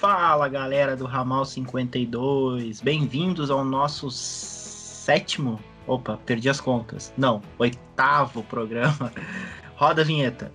[0.00, 8.42] Fala galera do Ramal 52, bem-vindos ao nosso sétimo, opa, perdi as contas, não, oitavo
[8.42, 9.10] programa.
[9.74, 10.52] Roda a vinheta.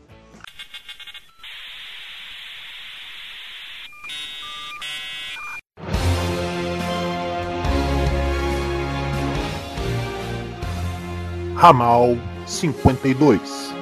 [11.55, 12.15] Ramal
[12.45, 13.73] 52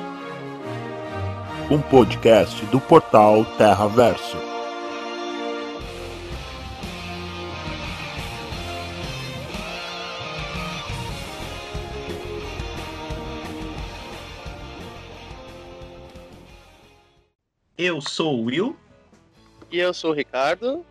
[1.69, 4.48] Um podcast do portal Terra Verso.
[17.99, 18.77] Eu sou o Will.
[19.69, 20.85] E eu sou o Ricardo.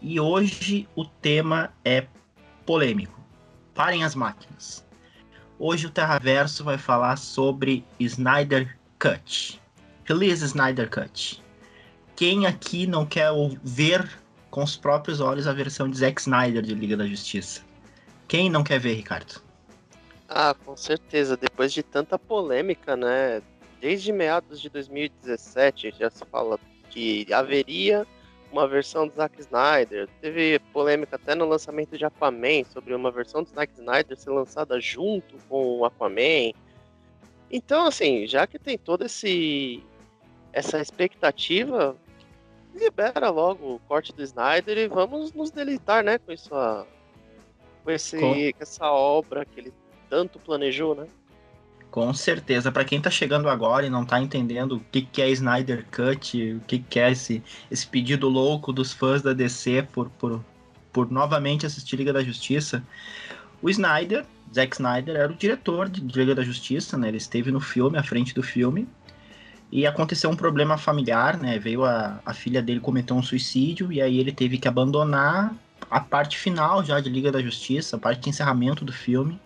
[0.00, 2.06] E hoje o tema é
[2.64, 3.20] polêmico.
[3.74, 4.82] Parem as máquinas.
[5.58, 9.60] Hoje o Terraverso vai falar sobre Snyder Cut.
[10.04, 11.42] Release Snyder Cut.
[12.16, 13.30] Quem aqui não quer
[13.62, 14.08] ver
[14.50, 17.60] com os próprios olhos a versão de Zack Snyder de Liga da Justiça?
[18.26, 19.42] Quem não quer ver, Ricardo?
[20.26, 21.36] Ah, com certeza.
[21.36, 23.42] Depois de tanta polêmica, né?
[23.80, 26.58] Desde meados de 2017 já se fala
[26.90, 28.06] que haveria
[28.52, 30.08] uma versão do Zack Snyder.
[30.20, 34.78] Teve polêmica até no lançamento de Aquaman sobre uma versão do Zack Snyder ser lançada
[34.80, 36.52] junto com o Aquaman.
[37.50, 39.82] Então, assim, já que tem toda esse
[40.52, 41.96] essa expectativa,
[42.74, 46.50] libera logo o corte do Snyder e vamos nos deleitar, né, com isso,
[47.84, 48.18] com esse,
[48.52, 49.72] com essa obra que ele
[50.08, 51.06] tanto planejou, né?
[51.90, 52.70] Com certeza.
[52.70, 56.52] Para quem tá chegando agora e não tá entendendo o que, que é Snyder Cut,
[56.52, 60.44] o que, que é esse, esse pedido louco dos fãs da DC por, por,
[60.92, 62.84] por novamente assistir Liga da Justiça,
[63.60, 64.24] o Snyder,
[64.54, 67.08] Zack Snyder, era o diretor de Liga da Justiça, né?
[67.08, 68.88] Ele esteve no filme, à frente do filme,
[69.72, 71.58] e aconteceu um problema familiar, né?
[71.58, 75.54] Veio a, a filha dele cometer um suicídio, e aí ele teve que abandonar
[75.90, 79.40] a parte final já de Liga da Justiça, a parte de encerramento do filme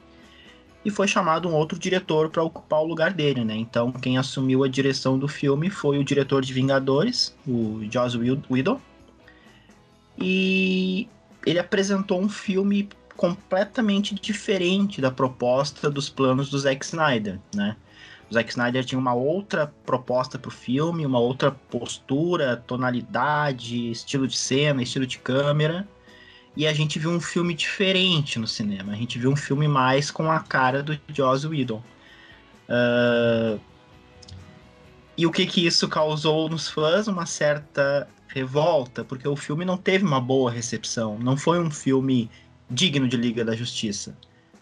[0.85, 3.57] e foi chamado um outro diretor para ocupar o lugar dele, né?
[3.57, 8.17] Então, quem assumiu a direção do filme foi o diretor de Vingadores, o Joss
[8.51, 8.81] Whedon.
[10.19, 11.09] E
[11.47, 17.77] ele apresentou um filme completamente diferente da proposta dos planos do Zack Snyder, né?
[18.31, 24.27] O Zack Snyder tinha uma outra proposta para o filme, uma outra postura, tonalidade, estilo
[24.27, 25.87] de cena, estilo de câmera
[26.57, 28.93] e a gente viu um filme diferente no cinema.
[28.93, 31.83] A gente viu um filme mais com a cara do Joss Whedon.
[32.69, 33.61] Uh,
[35.17, 37.09] e o que que isso causou nos fãs?
[37.09, 41.19] Uma certa revolta, porque o filme não teve uma boa recepção.
[41.19, 42.31] Não foi um filme
[42.71, 44.17] digno de Liga da Justiça.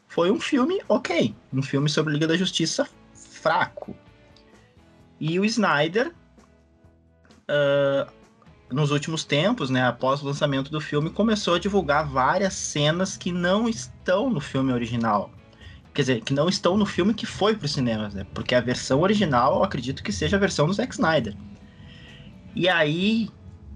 [0.09, 3.97] Foi um filme ok, um filme sobre Liga da Justiça fraco.
[5.19, 6.13] E o Snyder
[7.49, 8.13] uh,
[8.73, 13.31] nos últimos tempos, né, após o lançamento do filme, começou a divulgar várias cenas que
[13.31, 15.31] não estão no filme original.
[15.95, 18.27] Quer dizer, que não estão no filme que foi para os cinemas, né?
[18.33, 21.37] Porque a versão original, eu acredito que seja a versão do Zack Snyder.
[22.55, 23.29] E aí,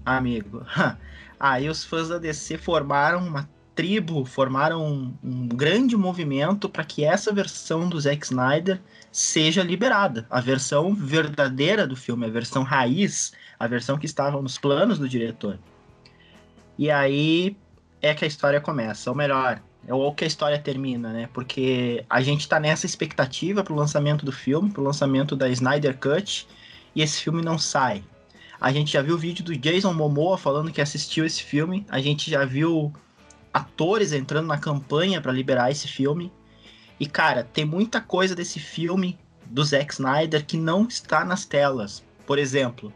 [0.03, 0.65] amigo,
[1.39, 3.47] aí os fãs da DC formaram uma
[3.77, 8.81] tribo, formaram um, um grande movimento para que essa versão do Zack Snyder
[9.11, 10.25] seja liberada.
[10.31, 15.07] A versão verdadeira do filme, a versão raiz, a versão que estava nos planos do
[15.07, 15.59] diretor.
[16.77, 17.57] E aí
[18.01, 21.29] é que a história começa, ou melhor, é ou que a história termina, né?
[21.33, 26.47] Porque a gente tá nessa expectativa pro lançamento do filme, pro lançamento da Snyder Cut,
[26.93, 28.03] e esse filme não sai.
[28.59, 31.99] A gente já viu o vídeo do Jason Momoa falando que assistiu esse filme, a
[31.99, 32.91] gente já viu
[33.53, 36.31] atores entrando na campanha para liberar esse filme.
[36.99, 42.03] E cara, tem muita coisa desse filme do Zack Snyder que não está nas telas.
[42.25, 42.91] Por exemplo,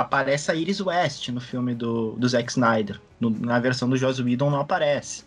[0.00, 2.98] aparece a Iris West no filme do, do Zack Snyder.
[3.20, 5.24] No, na versão do Joss Whedon não aparece.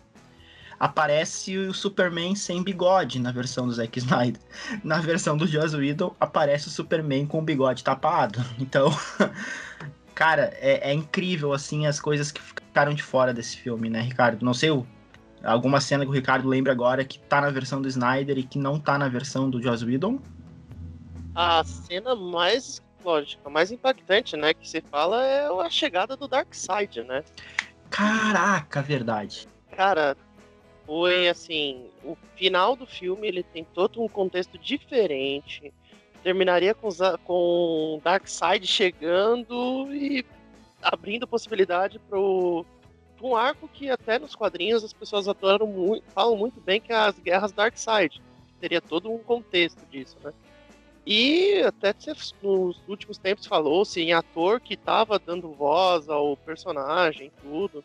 [0.80, 4.42] Aparece o Superman sem bigode na versão do Zack Snyder.
[4.82, 8.44] Na versão do Joss Whedon aparece o Superman com o bigode tapado.
[8.58, 8.90] Então,
[10.12, 14.44] cara, é, é, incrível assim as coisas que ficaram de fora desse filme, né, Ricardo?
[14.44, 14.84] Não sei o,
[15.44, 18.58] alguma cena que o Ricardo lembra agora que tá na versão do Snyder e que
[18.58, 20.18] não tá na versão do Joss Whedon?
[21.36, 26.26] A cena mais lógico, a mais impactante, né, que se fala é a chegada do
[26.26, 27.22] Darkseid, né?
[27.90, 29.46] Caraca, verdade.
[29.76, 30.16] Cara,
[30.86, 35.72] foi assim, o final do filme ele tem todo um contexto diferente.
[36.22, 36.88] Terminaria com
[37.24, 40.24] com Darkseid chegando e
[40.82, 42.64] abrindo possibilidade pro
[43.22, 46.96] um arco que até nos quadrinhos as pessoas adoram muito, falam muito bem que é
[46.96, 48.20] as guerras Darkseid.
[48.60, 50.32] Teria todo um contexto disso, né?
[51.06, 51.94] E até
[52.42, 57.84] nos últimos tempos falou-se em ator que estava dando voz ao personagem, tudo.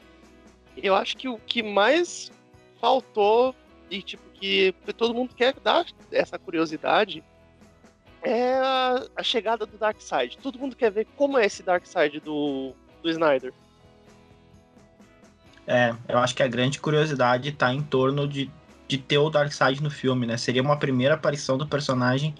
[0.77, 2.31] Eu acho que o que mais
[2.79, 3.53] faltou
[3.89, 7.21] e tipo que todo mundo quer dar essa curiosidade
[8.21, 10.37] é a, a chegada do Darkseid.
[10.37, 12.73] Todo mundo quer ver como é esse Darkseid do,
[13.03, 13.53] do Snyder.
[15.67, 18.49] É, eu acho que a grande curiosidade está em torno de,
[18.87, 20.37] de ter o Darkseid no filme, né?
[20.37, 22.33] Seria uma primeira aparição do personagem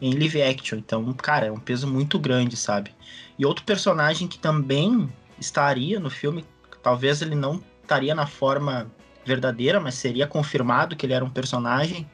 [0.00, 0.78] em live action.
[0.78, 2.94] Então, cara, é um peso muito grande, sabe?
[3.38, 6.44] E outro personagem que também estaria no filme,
[6.82, 8.90] talvez ele não estaria na forma
[9.24, 12.08] verdadeira, mas seria confirmado que ele era um personagem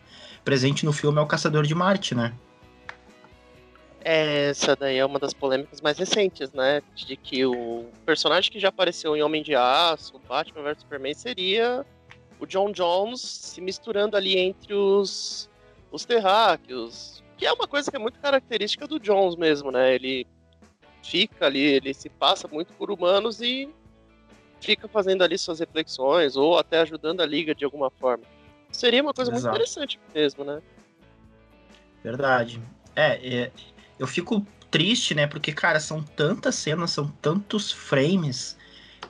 [0.45, 2.33] presente no filme é o Caçador de Marte, né?
[4.03, 6.83] É, essa daí é uma das polêmicas mais recentes, né?
[6.95, 11.85] De que o personagem que já apareceu em Homem de Aço, Batman vs Superman, seria
[12.39, 15.51] o John Jones se misturando ali entre os,
[15.93, 19.95] os terráqueos, que é uma coisa que é muito característica do Jones mesmo, né?
[19.95, 20.27] Ele
[21.03, 23.67] fica ali, ele se passa muito por humanos e
[24.61, 28.25] fica fazendo ali suas reflexões ou até ajudando a liga de alguma forma.
[28.71, 29.45] Seria uma coisa Exato.
[29.45, 30.61] muito interessante mesmo, né?
[32.05, 32.61] Verdade.
[32.95, 33.53] É, é,
[33.99, 35.27] eu fico triste, né?
[35.27, 38.55] Porque, cara, são tantas cenas, são tantos frames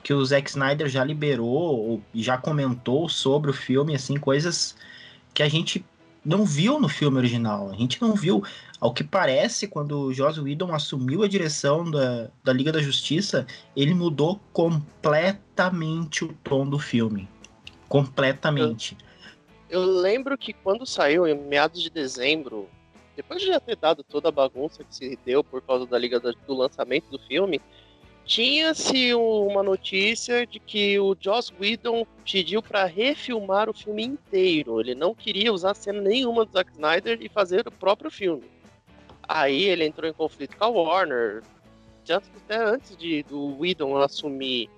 [0.01, 4.73] que o Zack Snyder já liberou e já comentou sobre o filme, assim, coisas
[5.33, 5.85] que a gente
[6.23, 7.69] não viu no filme original.
[7.71, 8.43] A gente não viu.
[8.79, 13.45] Ao que parece, quando o Joss Whedon assumiu a direção da, da Liga da Justiça,
[13.75, 17.29] ele mudou completamente o tom do filme.
[17.87, 18.97] Completamente.
[19.69, 22.67] Eu, eu lembro que quando saiu, em meados de dezembro,
[23.15, 26.19] depois de já ter dado toda a bagunça que se deu por causa da Liga
[26.19, 27.61] da, do lançamento do filme,
[28.31, 34.79] tinha-se uma notícia de que o Joss Whedon pediu para refilmar o filme inteiro.
[34.79, 38.49] Ele não queria usar cena nenhuma do Zack Snyder e fazer o próprio filme.
[39.27, 41.43] Aí ele entrou em conflito com a Warner.
[42.09, 44.69] Até antes de, do Whedon assumir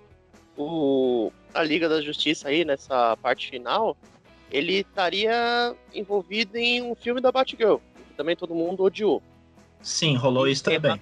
[0.56, 3.96] o, a Liga da Justiça aí nessa parte final,
[4.50, 7.76] ele estaria envolvido em um filme da Batgirl,
[8.08, 9.22] que também todo mundo odiou.
[9.80, 11.00] Sim, rolou e isso também.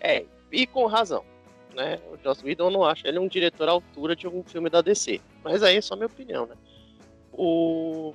[0.00, 1.33] É, e com razão
[1.74, 2.00] né?
[2.12, 5.20] O Joss Whedon não acha ele um diretor à altura de um filme da DC.
[5.42, 6.54] Mas aí é só minha opinião, né?
[7.32, 8.12] O...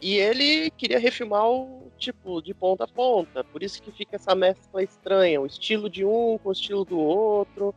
[0.00, 4.32] E ele queria refilmar o tipo de ponta a ponta, por isso que fica essa
[4.34, 7.74] mescla estranha, o estilo de um com o estilo do outro.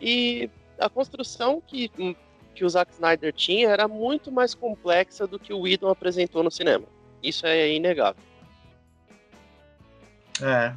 [0.00, 1.90] E a construção que,
[2.54, 6.50] que o Zack Snyder tinha era muito mais complexa do que o Whedon apresentou no
[6.50, 6.86] cinema.
[7.22, 8.22] Isso é inegável.
[10.42, 10.74] É,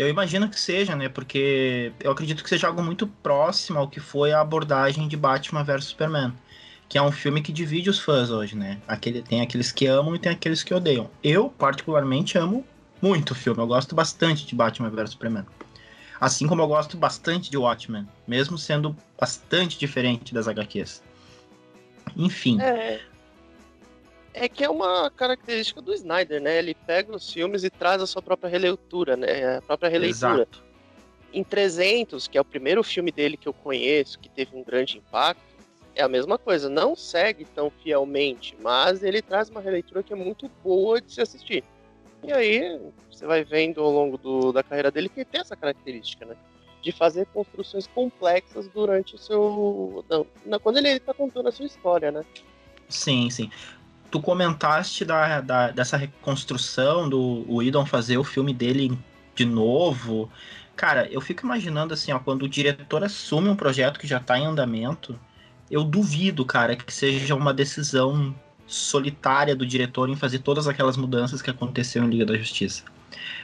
[0.00, 1.10] eu imagino que seja, né?
[1.10, 5.62] Porque eu acredito que seja algo muito próximo ao que foi a abordagem de Batman
[5.62, 6.32] vs Superman.
[6.88, 8.78] Que é um filme que divide os fãs hoje, né?
[8.88, 11.10] Aquele, tem aqueles que amam e tem aqueles que odeiam.
[11.22, 12.64] Eu, particularmente, amo
[13.02, 13.60] muito o filme.
[13.60, 15.44] Eu gosto bastante de Batman vs Superman.
[16.18, 21.02] Assim como eu gosto bastante de Watchmen, mesmo sendo bastante diferente das HQs.
[22.16, 22.58] Enfim.
[22.58, 23.00] É,
[24.32, 26.58] é que é uma característica do Snyder, né?
[26.58, 29.56] Ele pega os filmes e traz a sua própria releitura, né?
[29.56, 30.42] A própria releitura.
[30.42, 30.64] Exato.
[31.32, 34.98] Em 300, que é o primeiro filme dele que eu conheço, que teve um grande
[34.98, 35.42] impacto,
[35.94, 36.68] é a mesma coisa.
[36.68, 41.20] Não segue tão fielmente, mas ele traz uma releitura que é muito boa de se
[41.20, 41.64] assistir.
[42.22, 42.78] E aí,
[43.10, 46.36] você vai vendo ao longo do, da carreira dele que tem essa característica, né?
[46.82, 50.04] De fazer construções complexas durante o seu.
[50.08, 52.24] Não, não, quando ele está contando a sua história, né?
[52.88, 53.50] Sim, sim
[54.10, 58.98] tu comentaste da, da, dessa reconstrução do Whedon fazer o filme dele
[59.34, 60.30] de novo.
[60.76, 64.38] Cara, eu fico imaginando assim, ó, quando o diretor assume um projeto que já tá
[64.38, 65.18] em andamento,
[65.70, 68.34] eu duvido, cara, que seja uma decisão
[68.66, 72.84] solitária do diretor em fazer todas aquelas mudanças que aconteceram em Liga da Justiça.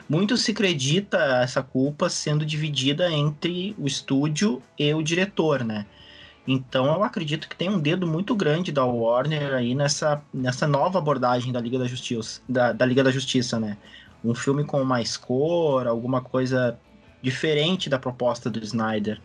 [0.08, 5.84] Muito se acredita essa culpa sendo dividida entre o estúdio e o diretor, né?
[6.46, 10.98] Então eu acredito que tem um dedo muito grande da Warner aí nessa, nessa nova
[10.98, 13.76] abordagem da Liga da Justiça, da, da Liga da Justiça, né?
[14.24, 16.78] Um filme com mais cor, alguma coisa
[17.20, 19.20] diferente da proposta do Snyder.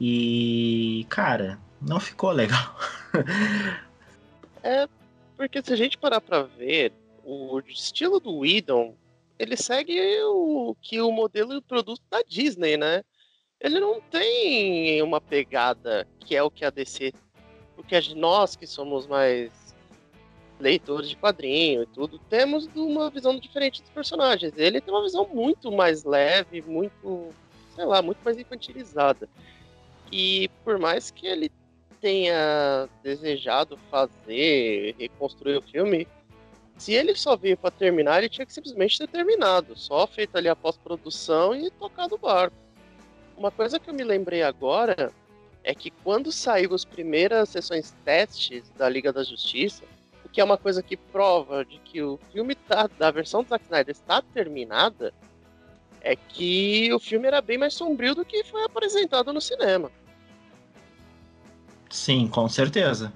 [0.00, 2.76] E, cara, não ficou legal.
[4.62, 4.88] é,
[5.36, 6.92] porque se a gente parar pra ver,
[7.24, 8.94] o estilo do Whedon,
[9.38, 13.04] ele segue o que o modelo do produto da Disney, né?
[13.62, 17.12] Ele não tem uma pegada que é o que a DC.
[17.76, 19.50] Porque nós que somos mais
[20.58, 24.52] leitores de quadrinho e tudo, temos uma visão diferente dos personagens.
[24.56, 27.28] Ele tem uma visão muito mais leve, muito,
[27.74, 29.28] sei lá, muito mais infantilizada.
[30.10, 31.50] E por mais que ele
[32.00, 36.06] tenha desejado fazer, reconstruir o filme,
[36.76, 40.48] se ele só veio para terminar, ele tinha que simplesmente ter terminado, só feito ali
[40.48, 42.61] a pós-produção e tocado o barco.
[43.36, 45.12] Uma coisa que eu me lembrei agora
[45.64, 49.84] é que quando saiu as primeiras sessões testes da Liga da Justiça,
[50.24, 53.48] o que é uma coisa que prova de que o filme tá, da versão do
[53.48, 55.12] Zack Snyder está terminada,
[56.00, 59.90] é que o filme era bem mais sombrio do que foi apresentado no cinema.
[61.88, 63.12] Sim, com certeza.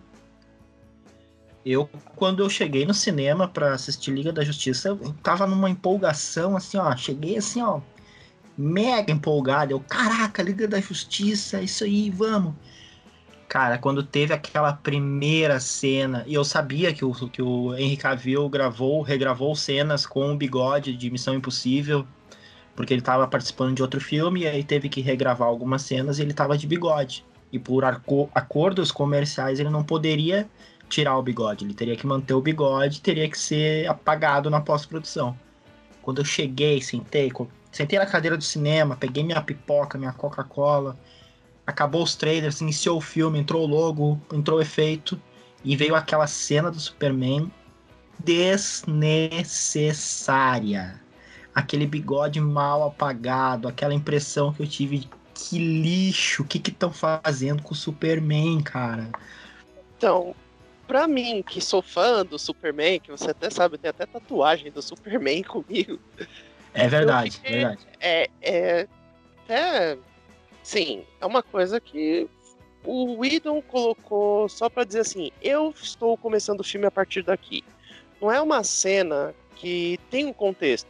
[1.65, 6.57] Eu, quando eu cheguei no cinema para assistir Liga da Justiça, eu tava numa empolgação,
[6.57, 6.95] assim, ó.
[6.97, 7.81] Cheguei assim, ó,
[8.57, 9.73] mega empolgado.
[9.73, 12.55] Eu, caraca, Liga da Justiça, isso aí, vamos.
[13.49, 18.49] Cara, quando teve aquela primeira cena, e eu sabia que o, que o Henry Cavill
[18.49, 22.07] gravou, regravou cenas com o bigode de Missão Impossível,
[22.75, 26.23] porque ele estava participando de outro filme, e aí teve que regravar algumas cenas e
[26.23, 27.25] ele estava de bigode.
[27.53, 27.85] E por
[28.35, 30.49] acordos comerciais ele não poderia
[30.89, 31.65] tirar o bigode.
[31.65, 35.37] Ele teria que manter o bigode, teria que ser apagado na pós-produção.
[36.07, 37.31] Quando eu cheguei, sentei,
[37.73, 40.97] sentei na cadeira do cinema, peguei minha pipoca, minha Coca-Cola,
[41.67, 45.21] acabou os trailers, iniciou o filme, entrou o logo, entrou o efeito
[45.65, 47.51] e veio aquela cena do Superman
[48.21, 51.03] desnecessária.
[51.53, 56.93] Aquele bigode mal apagado, aquela impressão que eu tive que lixo, o que que estão
[56.93, 59.11] fazendo com o Superman, cara?
[59.97, 60.37] Então,
[60.87, 64.81] pra mim, que sou fã do Superman, que você até sabe, tem até tatuagem do
[64.81, 65.99] Superman comigo.
[66.73, 67.87] É verdade, fiquei, verdade.
[68.01, 68.89] É, é,
[69.49, 69.99] é.
[70.63, 72.29] Sim, é uma coisa que
[72.85, 77.65] o Whedon colocou só para dizer assim: eu estou começando o filme a partir daqui.
[78.21, 80.89] Não é uma cena que tem um contexto.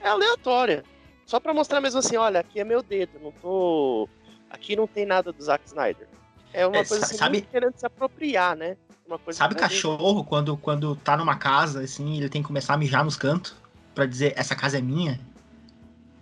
[0.00, 0.84] É aleatória.
[1.24, 4.08] Só para mostrar mesmo assim: olha, aqui é meu dedo, não tô.
[4.50, 6.08] Aqui não tem nada do Zack Snyder.
[6.52, 7.42] É uma é, coisa assim, sabe...
[7.42, 8.76] querendo se apropriar, né?
[9.06, 12.76] Uma coisa Sabe cachorro, quando, quando tá numa casa, assim, ele tem que começar a
[12.76, 13.54] mijar nos cantos
[13.94, 15.20] para dizer, essa casa é minha?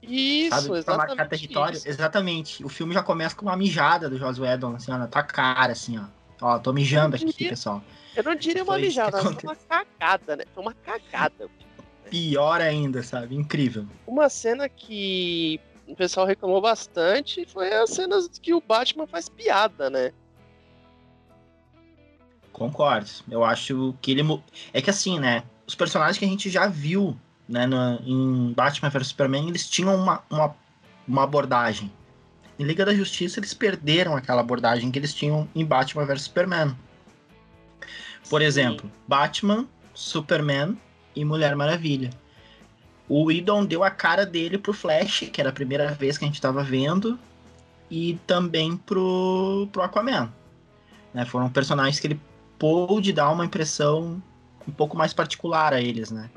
[0.03, 0.79] Isso, Sabe?
[0.79, 0.85] exatamente.
[0.85, 1.77] Pra marcar território.
[1.77, 1.89] Isso.
[1.89, 2.65] Exatamente.
[2.65, 5.73] O filme já começa com uma mijada do Joss Whedon, assim, ó, na tua cara,
[5.73, 6.05] assim, ó.
[6.41, 7.83] Ó, tô mijando aqui, diria, pessoal.
[8.15, 10.45] Eu não diria uma mijada, mas uma cagada, né?
[10.55, 11.49] Foi uma cagada.
[12.11, 13.35] Pior ainda, sabe?
[13.35, 13.87] Incrível.
[14.07, 19.89] Uma cena que o pessoal reclamou bastante foi as cenas que o Batman faz piada,
[19.89, 20.13] né?
[22.55, 23.11] Concordo.
[23.29, 24.23] Eu acho que ele.
[24.73, 25.43] É que assim, né?
[25.67, 27.17] Os personagens que a gente já viu
[27.49, 30.55] né, no, em Batman vs Superman, eles tinham uma, uma,
[31.07, 31.93] uma abordagem.
[32.57, 36.77] Em Liga da Justiça, eles perderam aquela abordagem que eles tinham em Batman vs Superman.
[38.31, 38.47] Por Sim.
[38.47, 40.79] exemplo, Batman, Superman
[41.17, 42.11] e Mulher Maravilha.
[43.09, 46.29] O Idon deu a cara dele pro Flash, que era a primeira vez que a
[46.29, 47.19] gente estava vendo,
[47.91, 50.33] e também pro, pro Aquaman.
[51.13, 52.21] Né, foram personagens que ele
[52.65, 54.23] pôde dar uma impressão
[54.67, 56.31] um pouco mais particular a eles, né?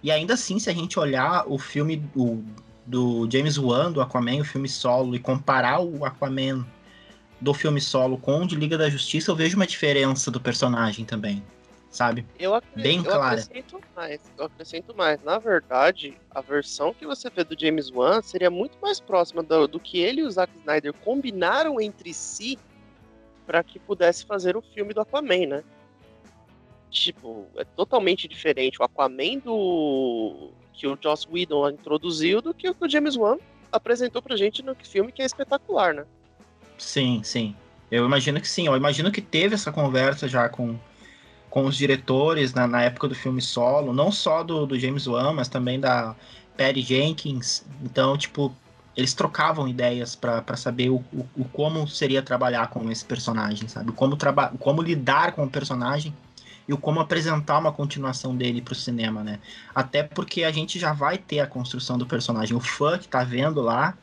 [0.00, 2.44] E ainda assim, se a gente olhar o filme do,
[2.86, 6.64] do James Wan, do Aquaman, o filme solo, e comparar o Aquaman
[7.40, 11.04] do filme solo com o de Liga da Justiça, eu vejo uma diferença do personagem
[11.04, 11.42] também,
[11.90, 12.24] sabe?
[12.38, 13.18] Eu, acredito, Bem clara.
[13.18, 15.20] Eu acrescento mais, eu acrescento mais.
[15.24, 19.66] Na verdade, a versão que você vê do James Wan seria muito mais próxima do,
[19.66, 22.56] do que ele e o Zack Snyder combinaram entre si
[23.46, 25.64] para que pudesse fazer o filme do Aquaman, né?
[26.90, 32.74] Tipo, é totalmente diferente o Aquaman do que o Joss Whedon introduziu do que o
[32.74, 33.38] que o James Wan
[33.72, 36.04] apresentou pra gente no filme, que é espetacular, né?
[36.78, 37.56] Sim, sim.
[37.90, 38.66] Eu imagino que sim.
[38.66, 40.78] Eu imagino que teve essa conversa já com,
[41.48, 45.32] com os diretores na, na época do filme solo, não só do, do James Wan,
[45.32, 46.14] mas também da
[46.56, 47.64] Patty Jenkins.
[47.82, 48.54] Então, tipo,
[48.96, 53.92] eles trocavam ideias para saber o, o, o, como seria trabalhar com esse personagem, sabe?
[53.92, 56.14] Como, traba como lidar com o personagem
[56.66, 59.38] e o como apresentar uma continuação dele para o cinema, né?
[59.74, 62.56] Até porque a gente já vai ter a construção do personagem.
[62.56, 63.96] O fã que tá vendo lá,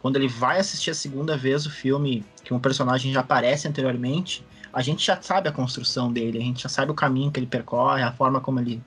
[0.00, 4.44] quando ele vai assistir a segunda vez o filme, que um personagem já aparece anteriormente,
[4.72, 7.46] a gente já sabe a construção dele, a gente já sabe o caminho que ele
[7.46, 8.80] percorre, a forma como ele,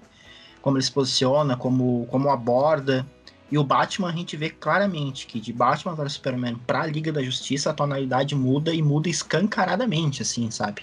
[0.61, 3.05] como ele se posiciona, como, como aborda.
[3.53, 7.21] E o Batman a gente vê claramente que de Batman vs Superman pra Liga da
[7.21, 10.81] Justiça a tonalidade muda e muda escancaradamente, assim, sabe?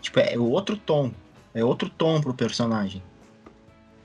[0.00, 1.12] Tipo, é outro tom.
[1.54, 3.00] É outro tom pro personagem.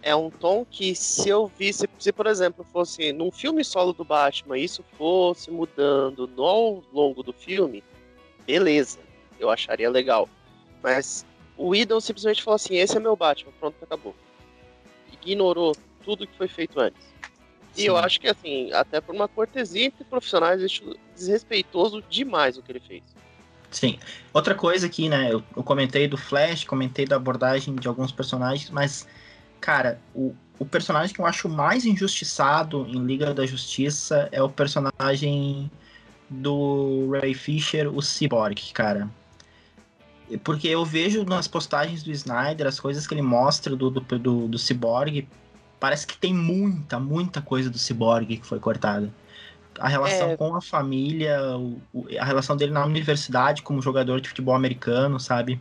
[0.03, 4.05] É um tom que se eu visse, se por exemplo fosse num filme solo do
[4.05, 7.83] Batman, isso fosse mudando ao longo do filme,
[8.45, 8.99] beleza,
[9.39, 10.29] eu acharia legal.
[10.83, 11.25] Mas
[11.57, 14.15] o Idol simplesmente falou assim: esse é meu Batman, pronto, acabou.
[15.11, 17.11] Ignorou tudo que foi feito antes.
[17.75, 20.61] E eu acho que, assim, até por uma cortesia entre profissionais,
[21.15, 23.03] desrespeitoso demais o que ele fez.
[23.71, 23.97] Sim.
[24.31, 25.33] Outra coisa aqui, né?
[25.33, 29.07] Eu, eu, comentei do Flash, comentei da abordagem de alguns personagens, mas
[29.63, 34.49] Cara, o, o personagem que eu acho mais injustiçado em Liga da Justiça é o
[34.49, 35.71] personagem
[36.29, 39.09] do Ray Fisher, o Cyborg, cara.
[40.43, 44.47] Porque eu vejo nas postagens do Snyder as coisas que ele mostra do, do, do,
[44.49, 45.29] do Cyborg.
[45.83, 49.13] Parece que tem muita, muita coisa do Cyborg que foi cortada.
[49.77, 50.37] A relação é...
[50.37, 51.37] com a família,
[52.17, 55.59] a relação dele na universidade como jogador de futebol americano, sabe?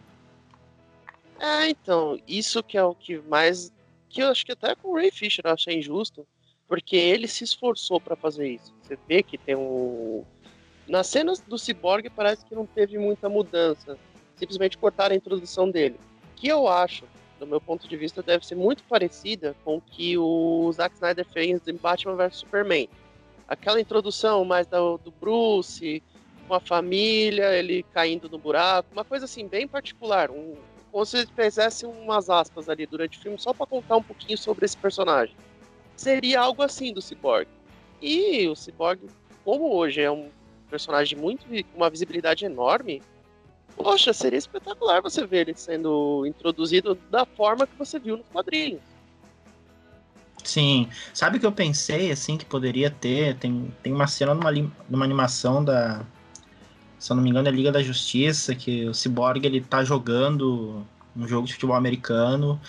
[1.40, 3.72] É, então, isso que é o que mais.
[4.08, 6.24] Que eu acho que até com o Ray Fisher eu achei injusto,
[6.68, 8.72] porque ele se esforçou para fazer isso.
[8.80, 10.24] Você vê que tem um.
[10.86, 13.98] Nas cenas do Cyborg parece que não teve muita mudança
[14.36, 15.98] simplesmente cortar a introdução dele.
[16.36, 17.06] Que eu acho,
[17.42, 21.26] do meu ponto de vista, deve ser muito parecida com o que o Zack Snyder
[21.26, 22.88] fez em Batman vs Superman.
[23.48, 26.00] Aquela introdução mais do, do Bruce,
[26.46, 30.30] com a família, ele caindo no buraco, uma coisa assim, bem particular.
[30.30, 30.54] Um,
[30.92, 34.64] como se fizesse umas aspas ali durante o filme, só para contar um pouquinho sobre
[34.64, 35.34] esse personagem.
[35.96, 37.48] Seria algo assim do Cyborg.
[38.00, 39.00] E o Cyborg,
[39.44, 40.28] como hoje é um
[40.70, 43.02] personagem muito com uma visibilidade enorme,
[43.76, 48.80] Poxa, seria espetacular você ver ele sendo introduzido da forma que você viu nos quadrinhos.
[50.44, 50.88] Sim.
[51.14, 53.36] Sabe o que eu pensei, assim, que poderia ter?
[53.36, 54.50] Tem, tem uma cena numa,
[54.88, 56.04] numa animação da.
[56.98, 60.86] Se eu não me engano, é Liga da Justiça, que o Cyborg ele tá jogando
[61.16, 62.60] um jogo de futebol americano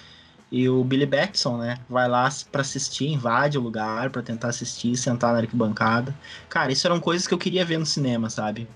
[0.52, 4.96] e o Billy Batson, né, vai lá para assistir, invade o lugar para tentar assistir,
[4.96, 6.14] sentar na arquibancada.
[6.48, 8.68] Cara, isso eram coisas que eu queria ver no cinema, sabe?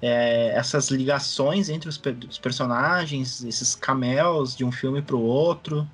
[0.00, 5.88] É, essas ligações entre os, os, personagens, esses cameos de um filme para o outro.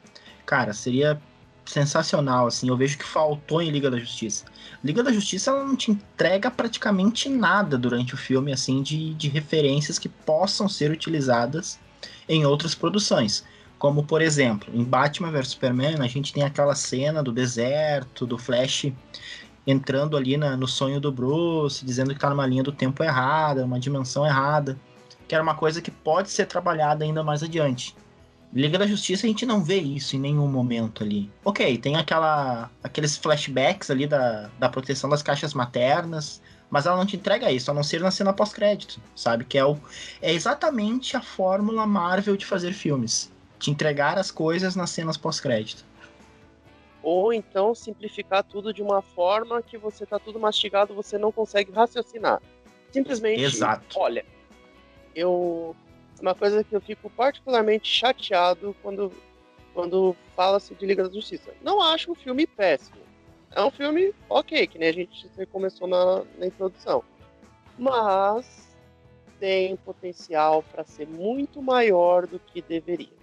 [0.44, 1.20] Cara, seria
[1.64, 2.68] sensacional, assim.
[2.68, 4.44] Eu vejo que faltou em Liga da Justiça.
[4.82, 9.28] Liga da Justiça ela não te entrega praticamente nada durante o filme, assim, de, de
[9.28, 11.78] referências que possam ser utilizadas
[12.28, 13.44] em outras produções.
[13.78, 18.38] Como, por exemplo, em Batman vs Superman, a gente tem aquela cena do deserto, do
[18.38, 18.92] Flash
[19.66, 23.64] entrando ali na, no sonho do Bruce, dizendo que tá numa linha do tempo errada,
[23.64, 24.78] uma dimensão errada,
[25.28, 27.94] que era uma coisa que pode ser trabalhada ainda mais adiante.
[28.52, 31.30] Liga da Justiça a gente não vê isso em nenhum momento ali.
[31.42, 37.06] Ok, tem aquela, aqueles flashbacks ali da, da proteção das caixas maternas, mas ela não
[37.06, 39.44] te entrega isso, a não ser na cena pós-crédito, sabe?
[39.44, 39.78] Que é, o,
[40.20, 43.32] é exatamente a fórmula Marvel de fazer filmes.
[43.58, 45.84] Te entregar as coisas nas cenas pós-crédito
[47.02, 51.72] ou então simplificar tudo de uma forma que você tá tudo mastigado, você não consegue
[51.72, 52.40] raciocinar.
[52.90, 53.98] Simplesmente, Exato.
[53.98, 54.24] olha,
[55.14, 55.74] eu
[56.20, 59.12] uma coisa que eu fico particularmente chateado quando
[59.74, 61.52] quando fala-se de Liga da Justiça.
[61.62, 63.00] Não acho um filme péssimo.
[63.50, 67.02] É um filme ok, que nem a gente começou na, na introdução.
[67.78, 68.76] Mas
[69.40, 73.21] tem potencial para ser muito maior do que deveria.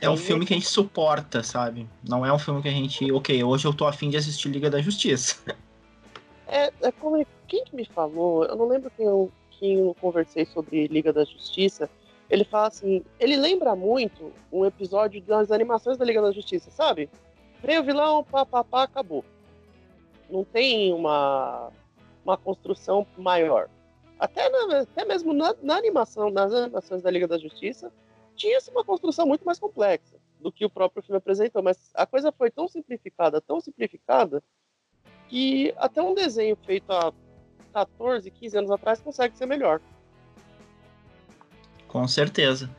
[0.00, 1.88] É um filme que a gente suporta, sabe?
[2.06, 3.10] Não é um filme que a gente.
[3.12, 5.36] Ok, hoje eu tô afim de assistir Liga da Justiça.
[6.46, 7.24] É, é como.
[7.46, 8.44] Quem que me falou?
[8.44, 11.88] Eu não lembro quem eu, quem eu conversei sobre Liga da Justiça.
[12.28, 13.04] Ele fala assim.
[13.18, 17.08] Ele lembra muito um episódio das animações da Liga da Justiça, sabe?
[17.62, 19.24] Veio o vilão, pá, pá, pá, acabou.
[20.28, 21.70] Não tem uma,
[22.24, 23.68] uma construção maior.
[24.18, 27.92] Até, na, até mesmo na, na animação, nas animações da Liga da Justiça,
[28.40, 32.32] tinha-se uma construção muito mais complexa do que o próprio filme apresentou, mas a coisa
[32.32, 34.42] foi tão simplificada, tão simplificada,
[35.28, 37.12] que até um desenho feito há
[37.74, 39.78] 14, 15 anos atrás consegue ser melhor.
[41.86, 42.74] Com certeza.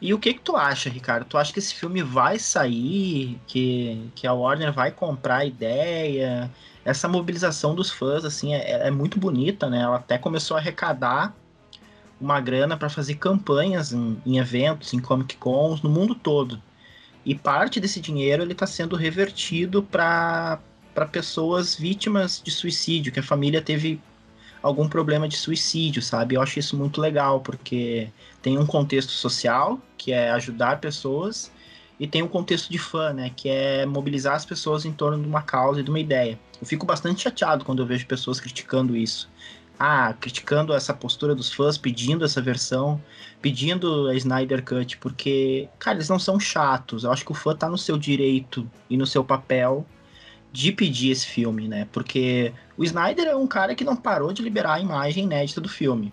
[0.00, 1.24] E o que que tu acha, Ricardo?
[1.24, 3.40] Tu acha que esse filme vai sair?
[3.46, 6.50] Que, que a Warner vai comprar a ideia?
[6.84, 9.80] Essa mobilização dos fãs, assim, é, é muito bonita, né?
[9.80, 11.34] Ela até começou a arrecadar
[12.20, 16.60] uma grana para fazer campanhas em, em, eventos, em Comic Cons, no mundo todo.
[17.24, 20.60] E parte desse dinheiro ele está sendo revertido para
[21.12, 24.00] pessoas vítimas de suicídio, que a família teve
[24.62, 26.34] algum problema de suicídio, sabe?
[26.34, 28.08] Eu acho isso muito legal, porque
[28.42, 31.52] tem um contexto social, que é ajudar pessoas,
[32.00, 33.30] e tem um contexto de fã, né?
[33.36, 36.38] Que é mobilizar as pessoas em torno de uma causa e de uma ideia.
[36.60, 39.28] Eu fico bastante chateado quando eu vejo pessoas criticando isso
[39.78, 43.00] ah, criticando essa postura dos fãs, pedindo essa versão,
[43.40, 47.04] pedindo a Snyder Cut, porque, cara, eles não são chatos.
[47.04, 49.86] Eu acho que o fã tá no seu direito e no seu papel
[50.52, 51.86] de pedir esse filme, né?
[51.92, 55.68] Porque o Snyder é um cara que não parou de liberar a imagem inédita do
[55.68, 56.12] filme.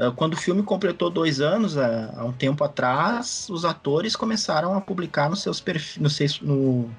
[0.00, 4.80] Ah, quando o filme completou dois anos, há um tempo atrás, os atores começaram a
[4.80, 5.98] publicar nos seus perfis.
[5.98, 6.90] No, no,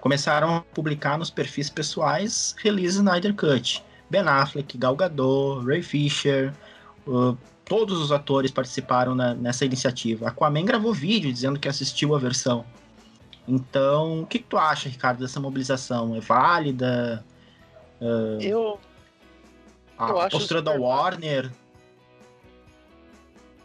[0.00, 3.84] começaram a publicar nos perfis pessoais release Snyder Cut.
[4.10, 6.52] Ben Affleck, Gal Gadot, Ray Fisher,
[7.06, 10.28] uh, todos os atores participaram na, nessa iniciativa.
[10.28, 12.64] Aquaman gravou vídeo dizendo que assistiu a versão.
[13.46, 16.14] Então, o que, que tu acha, Ricardo, dessa mobilização?
[16.16, 17.24] É válida?
[18.00, 18.80] Uh, eu.
[19.96, 21.50] A eu acho postura da Warner?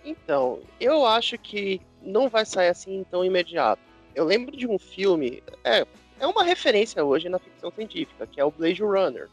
[0.03, 3.81] Então, eu acho que não vai sair assim tão imediato.
[4.13, 5.86] Eu lembro de um filme, é,
[6.19, 9.29] é uma referência hoje na ficção científica, que é o Blade Runner.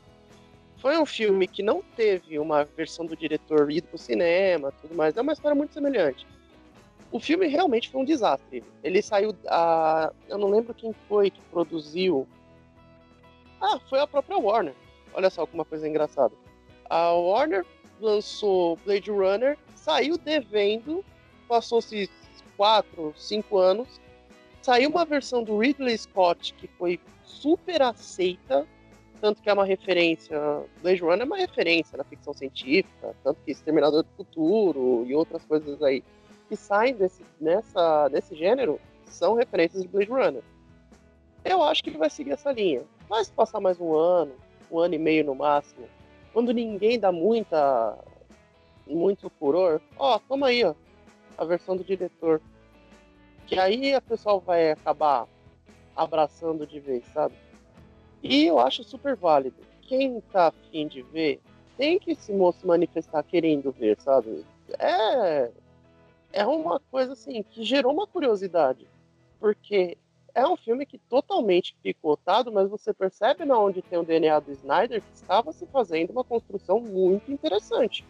[0.82, 5.16] Foi um filme que não teve uma versão do diretor ido pro cinema, tudo mais,
[5.16, 6.26] é uma história muito semelhante.
[7.12, 8.64] O filme realmente foi um desastre.
[8.82, 12.26] Ele saiu a, eu não lembro quem foi que produziu.
[13.60, 14.74] Ah, foi a própria Warner.
[15.14, 16.34] Olha só como uma coisa engraçada.
[16.90, 17.64] A Warner
[18.00, 21.04] lançou Blade Runner, saiu devendo,
[21.46, 22.10] passou-se
[22.56, 24.00] quatro, cinco anos,
[24.60, 28.66] saiu uma versão do Ridley Scott que foi super aceita,
[29.22, 30.36] tanto que é uma referência.
[30.82, 35.44] Blade Runner é uma referência na ficção científica, tanto que Exterminador do Futuro e outras
[35.44, 36.02] coisas aí
[36.48, 40.42] que saem desse, nessa, nesse gênero são referências de Blade Runner.
[41.44, 42.82] Eu acho que ele vai seguir essa linha.
[43.08, 44.32] Vai se passar mais um ano,
[44.68, 45.86] um ano e meio no máximo,
[46.32, 47.96] quando ninguém dá muita
[48.84, 50.74] muito furor, ó, toma aí, ó,
[51.38, 52.42] a versão do diretor.
[53.46, 55.28] Que aí a pessoa vai acabar
[55.94, 57.34] abraçando de vez, sabe?
[58.22, 59.56] E eu acho super válido.
[59.82, 61.40] Quem tá afim de ver,
[61.76, 62.32] tem que se
[62.64, 64.44] manifestar querendo ver, sabe?
[64.78, 65.50] É.
[66.32, 68.86] É uma coisa assim que gerou uma curiosidade.
[69.38, 69.98] Porque
[70.34, 74.52] é um filme que totalmente picotado, mas você percebe na onde tem o DNA do
[74.52, 78.04] Snyder que estava se fazendo uma construção muito interessante.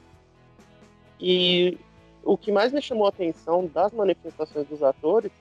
[1.18, 1.78] E
[2.22, 5.32] o que mais me chamou a atenção das manifestações dos atores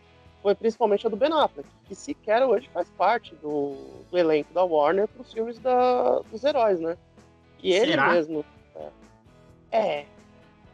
[0.42, 3.76] foi principalmente a do Ben Affleck, que sequer hoje faz parte do,
[4.10, 6.98] do elenco da Warner para os filmes da, dos heróis, né?
[7.62, 8.12] E ele Será?
[8.12, 8.46] mesmo.
[9.72, 10.06] É.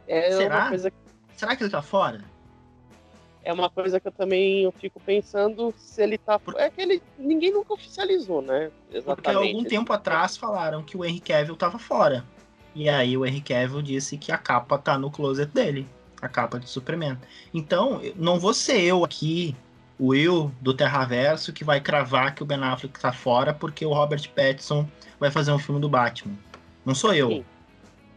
[0.06, 0.56] É Será?
[0.56, 0.92] uma coisa
[1.36, 2.24] Será que ele tá fora?
[3.48, 6.38] é uma coisa que eu também eu fico pensando se ele tá.
[6.56, 7.02] É que ele.
[7.18, 8.70] Ninguém nunca oficializou, né?
[8.92, 9.22] Exatamente.
[9.22, 12.26] Porque algum tempo atrás falaram que o Henry Cavill tava fora.
[12.74, 15.88] E aí o Henry Cavill disse que a capa tá no closet dele.
[16.20, 17.16] A capa de Superman.
[17.52, 19.54] Então, não vou ser eu aqui,
[19.98, 23.92] o Will do Terraverso, que vai cravar que o Ben Affleck tá fora porque o
[23.92, 26.34] Robert Pattinson vai fazer um filme do Batman.
[26.84, 27.28] Não sou eu.
[27.28, 27.44] Sim.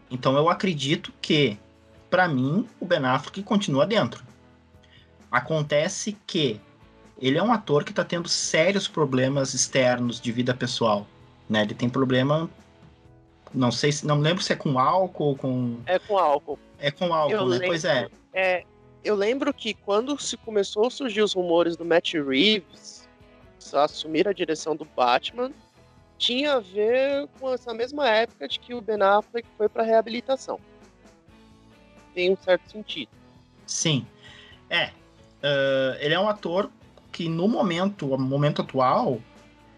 [0.10, 1.58] Então eu acredito que,
[2.10, 4.24] pra mim, o Ben Affleck continua dentro.
[5.32, 6.60] Acontece que
[7.20, 11.08] ele é um ator que tá tendo sérios problemas externos de vida pessoal.
[11.50, 11.62] Né?
[11.62, 12.50] Ele tem problema.
[13.54, 14.06] Não sei se.
[14.06, 15.78] Não lembro se é com álcool ou com.
[15.86, 16.60] É com álcool.
[16.80, 17.52] É com álcool, Eu né?
[17.52, 17.68] lembro.
[17.68, 18.08] Pois é.
[18.34, 18.64] É,
[19.04, 23.02] eu lembro que quando se começou a surgir os rumores do Matt Reeves
[23.74, 25.52] assumir a direção do Batman,
[26.18, 30.60] tinha a ver com essa mesma época de que o Ben Affleck foi para reabilitação.
[32.14, 33.10] Tem um certo sentido.
[33.66, 34.06] Sim.
[34.70, 34.92] É.
[35.42, 36.70] ah, ele é um ator
[37.12, 39.20] que no momento, no momento atual,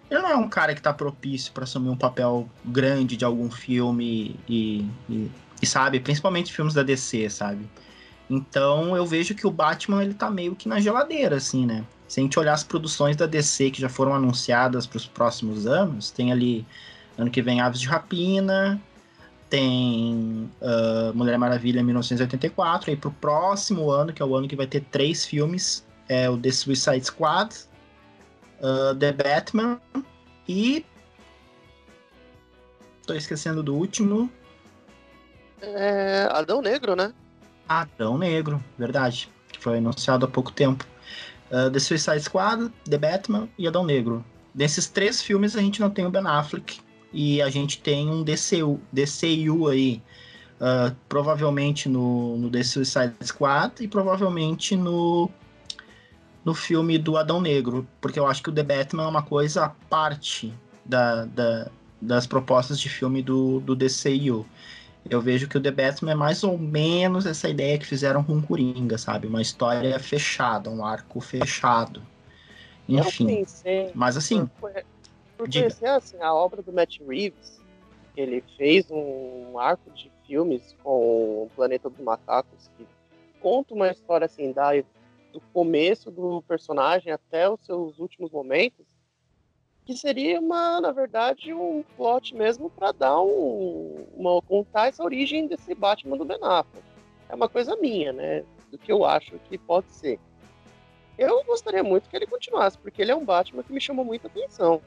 [0.10, 3.50] ele não é um cara que tá propício para assumir um papel grande de algum
[3.50, 7.68] filme e, e, e, sabe, principalmente filmes da DC, sabe?
[8.30, 11.84] Então eu vejo que o Batman ele tá meio que na geladeira, assim, né?
[12.08, 15.66] Se a gente olhar as produções da DC que já foram anunciadas para os próximos
[15.66, 16.66] anos, tem ali
[17.18, 18.80] ano que vem Aves de Rapina,
[19.54, 24.66] tem ah, Mulher Maravilha 1984, aí pro próximo ano, que é o ano que vai
[24.66, 27.54] ter três filmes, é o The Suicide Squad,
[28.64, 29.80] ah, The Batman
[30.48, 30.86] e.
[33.06, 34.32] Tô esquecendo do último.
[35.62, 37.14] É, Adão Negro, né?
[37.68, 39.30] Adão Negro, verdade.
[39.52, 40.86] Que foi anunciado há pouco tempo.
[41.52, 44.24] Ah, The Suicide Squad, The Batman e Adão Negro.
[44.54, 46.80] Desses três filmes a gente não tem o Ben Affleck.
[47.12, 50.02] E a gente tem um DCU, DCU aí.
[50.62, 55.30] ah, provavelmente no, no The Suicide Squad e provavelmente no,
[56.44, 57.88] no filme do Adão Negro.
[58.02, 60.54] Porque eu acho que o The Batman é uma coisa à parte
[60.86, 61.70] da, da-
[62.02, 64.46] das propostas de filme do, do DCU.
[65.10, 68.38] Eu vejo que o The Batman é mais ou menos essa ideia que fizeram com
[68.38, 69.28] o Coringa, sabe?
[69.28, 72.02] Uma história fechada, um arco fechado.
[72.88, 73.26] Enfim.
[73.28, 73.92] pensei.
[73.94, 74.72] Mas assim, Por,
[75.38, 77.62] conhecer assim, a obra do Matt Reeves,
[78.16, 82.86] ele fez um arco de filmes com o Planeta dos Macacos, que
[83.42, 84.72] conta uma história assim, da,
[85.34, 88.86] do começo do personagem até os seus últimos momentos,
[89.84, 95.48] que seria uma, na verdade, um plot mesmo para dar um, uma, contar essa origem
[95.48, 96.86] desse Batman do Ben Affleck.
[97.28, 98.46] É uma coisa minha, né?
[98.70, 100.20] Do que eu acho que pode ser.
[101.18, 104.28] Eu gostaria muito que ele continuasse, porque ele é um Batman que me chamou muita
[104.28, 104.82] atenção.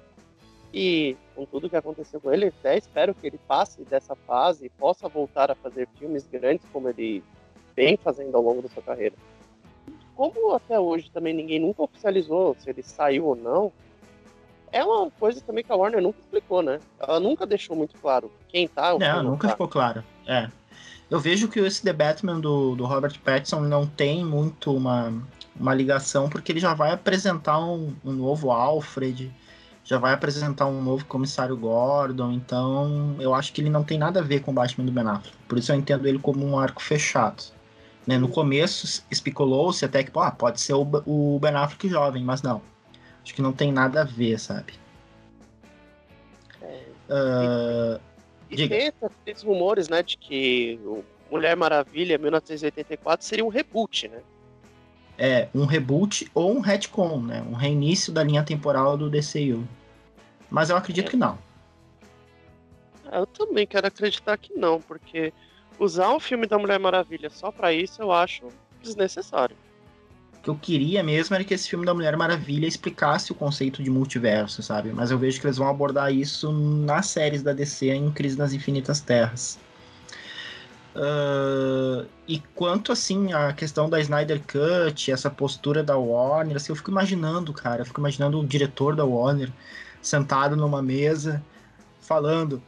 [0.73, 4.71] E com tudo que aconteceu com ele, até espero que ele passe dessa fase e
[4.71, 7.23] possa voltar a fazer filmes grandes como ele
[7.75, 9.15] vem fazendo ao longo da sua carreira.
[10.17, 13.71] Como até hoje também ninguém nunca oficializou se ele saiu ou não,
[14.73, 16.81] é uma coisa também que a Warner nunca explicou, né?
[16.99, 19.53] Ela nunca deixou muito claro quem tá ou Não, quem nunca tá.
[19.53, 20.03] ficou claro.
[20.27, 20.49] É.
[21.09, 25.13] Eu vejo que esse The Batman do, do Robert Pattinson não tem muito uma,
[25.59, 29.33] uma ligação, porque ele já vai apresentar um, um novo Alfred,
[29.85, 34.19] já vai apresentar um novo comissário Gordon, então eu acho que ele não tem nada
[34.19, 35.37] a ver com o Batman do Ben Affleck.
[35.47, 37.56] Por isso eu entendo ele como um arco fechado.
[38.07, 38.19] Né?
[38.19, 42.63] No começo especulou-se até que ah, pode ser o, Ben Affleck jovem, mas não.
[43.23, 44.75] Acho que não tem nada a ver, sabe?
[46.63, 46.85] É.
[47.11, 48.01] Ah,
[48.49, 48.77] E Diga.
[48.77, 48.93] tem
[49.27, 54.21] esses rumores, né, de que o Mulher Maravilha 1984 seria um reboot, né?
[55.19, 57.43] é um reboot ou um retcon, né?
[57.51, 59.67] Um reinício da linha temporal do DCU.
[60.51, 61.11] Mas eu acredito É.
[61.11, 61.39] que não.
[63.11, 65.33] Eu também quero acreditar que não, porque
[65.79, 68.49] usar um filme da Mulher Maravilha só pra isso eu acho
[68.83, 69.57] desnecessário.
[70.39, 73.83] O que eu queria mesmo era que esse filme da Mulher Maravilha explicasse o conceito
[73.83, 74.93] de multiverso, sabe?
[74.93, 78.53] Mas eu vejo que eles vão abordar isso nas séries da DC em Crise nas
[78.53, 79.59] Infinitas Terras.
[80.97, 86.77] Ah, e quanto assim a questão da Snyder Cut, essa postura da Warner, assim, eu
[86.77, 89.53] fico imaginando, cara, eu fico imaginando o diretor da Warner
[90.01, 91.45] sentado numa mesa
[92.01, 92.63] falando: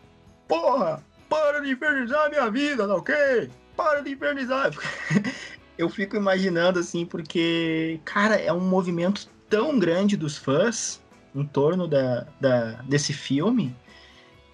[0.46, 3.50] Porra, para de infernizar minha vida, tá ok?
[3.76, 4.72] Para de infernizar.
[5.78, 11.00] eu fico imaginando assim, porque, cara, é um movimento tão grande dos fãs
[11.34, 13.74] em torno da, da, desse filme.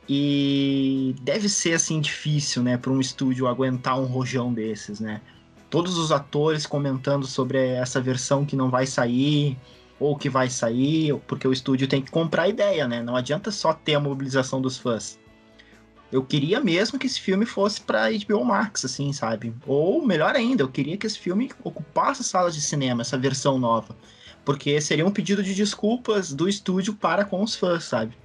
[0.06, 5.22] E deve ser assim difícil, né, para um estúdio aguentar um rojão desses, né?
[5.70, 9.56] Todos os atores comentando sobre essa versão que não vai sair
[9.98, 13.02] ou que vai sair, porque o estúdio tem que comprar a ideia, né?
[13.02, 15.18] Não adianta só ter a mobilização dos fãs.
[16.14, 19.52] Eu queria mesmo que esse filme fosse para HBO Max, assim, sabe?
[19.66, 23.96] Ou melhor ainda, eu queria que esse filme ocupasse salas de cinema, essa versão nova,
[24.44, 28.16] porque seria um pedido de desculpas do estúdio para com os fãs, sabe?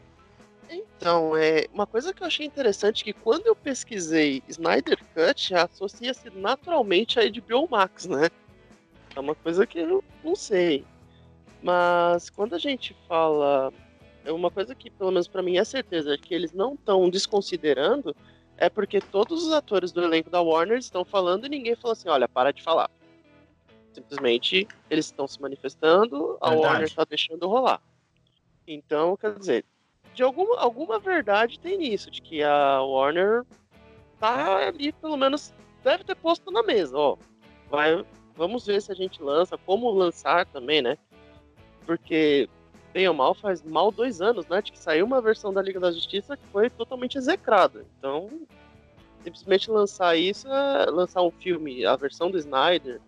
[0.69, 5.55] Então, é uma coisa que eu achei interessante é que quando eu pesquisei Snyder Cut,
[5.55, 8.29] associa-se naturalmente a HBO Max, né?
[9.15, 10.85] É uma coisa que eu não sei.
[11.63, 13.73] Mas quando a gente fala,
[14.27, 18.15] uma coisa que pelo menos pra mim é certeza que eles não estão desconsiderando
[18.57, 22.09] é porque todos os atores do elenco da Warner estão falando e ninguém falou assim,
[22.09, 22.89] olha, para de falar.
[23.93, 26.67] Simplesmente eles estão se manifestando, a Verdade.
[26.67, 27.81] Warner está deixando rolar.
[28.67, 29.65] Então, quer dizer,
[30.13, 33.45] de alguma, alguma verdade tem nisso, de que a Warner
[34.19, 37.17] tá ali, pelo menos, deve ter posto na mesa, ó.
[37.69, 38.05] Vai,
[38.35, 40.97] vamos ver se a gente lança, como lançar também, né?
[41.85, 42.49] Porque,
[42.93, 44.61] bem ou mal, faz mal dois anos, né?
[44.61, 47.85] De que saiu uma versão da Liga da Justiça que foi totalmente execrada.
[47.97, 48.29] Então,
[49.23, 52.99] simplesmente lançar isso, é lançar um filme, a versão do Snyder,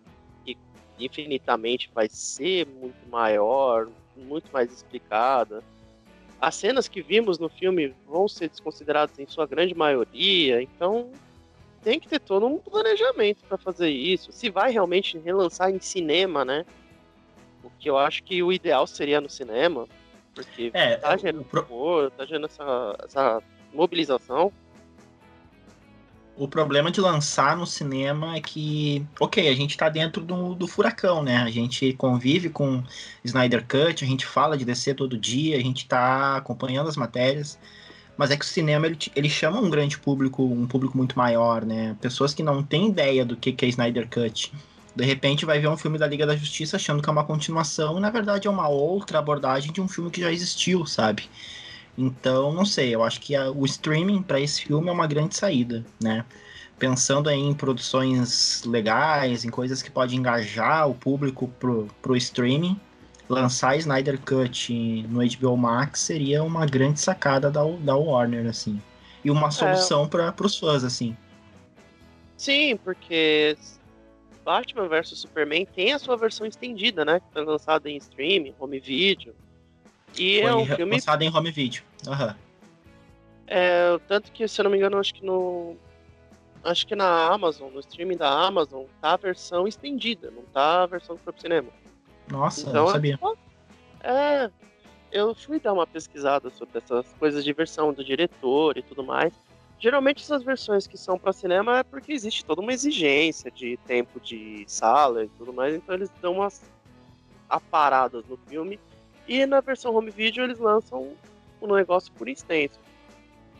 [0.44, 0.56] que
[0.98, 5.62] infinitamente vai ser muito maior, muito mais explicada.
[6.40, 11.10] As cenas que vimos no filme vão ser desconsideradas em sua grande maioria, então
[11.82, 14.32] tem que ter todo um planejamento para fazer isso.
[14.32, 16.64] Se vai realmente relançar em cinema, né?
[17.62, 19.86] O que eu acho que o ideal seria no cinema,
[20.34, 24.52] porque É, tá o gerando pro- humor, tá gerando essa, essa mobilização.
[26.34, 30.66] O problema de lançar no cinema é que, ok, a gente tá dentro do, do
[30.66, 31.36] furacão, né?
[31.36, 32.82] A gente convive com
[33.22, 37.58] Snyder Cut, a gente fala de DC todo dia, a gente tá acompanhando as matérias,
[38.16, 41.66] mas é que o cinema ele, ele chama um grande público, um público muito maior,
[41.66, 41.94] né?
[42.00, 44.52] Pessoas que não têm ideia do que, que é Snyder Cut.
[44.94, 47.96] De repente vai ver um filme da Liga da Justiça achando que é uma continuação
[47.96, 51.24] e na verdade é uma outra abordagem de um filme que já existiu, sabe?
[51.96, 55.36] Então, não sei, eu acho que a- o streaming para esse filme é uma grande
[55.36, 56.24] saída, né?
[56.78, 62.78] Pensando aí em produções legais, em coisas que podem engajar o público pro, pro streaming,
[63.28, 64.72] lançar Snyder Cut
[65.08, 68.80] no HBO Max seria uma grande sacada da, da Warner, assim.
[69.24, 71.16] E uma solução para os fãs, assim.
[72.36, 73.56] Sim, porque
[74.44, 77.20] Batman vs Superman tem a sua versão estendida, né?
[77.20, 79.34] Que foi lançada em streaming, home video.
[80.18, 81.82] E é um Foi filme lançado em home video.
[82.06, 82.36] Aham.
[83.46, 85.76] É, tanto que, se eu não me engano, acho que no.
[86.64, 90.86] Acho que na Amazon, no streaming da Amazon, tá a versão estendida, não tá a
[90.86, 91.68] versão que foi pro cinema.
[92.30, 93.18] Nossa, Então, não é sabia.
[93.18, 93.34] só-
[94.04, 94.50] É,
[95.10, 99.34] eu fui dar uma pesquisada sobre essas coisas de versão do diretor e tudo mais.
[99.82, 104.20] Geralmente essas versões que são para cinema é porque existe toda uma exigência de tempo
[104.20, 106.62] de sala e tudo mais, então eles dão umas
[107.50, 108.78] aparadas no filme.
[109.26, 111.16] E na versão home video eles lançam
[111.60, 112.78] o negócio por extenso.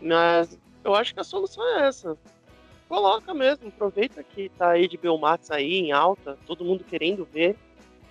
[0.01, 2.17] Mas eu acho que a solução é essa.
[2.89, 7.57] Coloca mesmo, aproveita que tá aí de Max aí em alta, todo mundo querendo ver.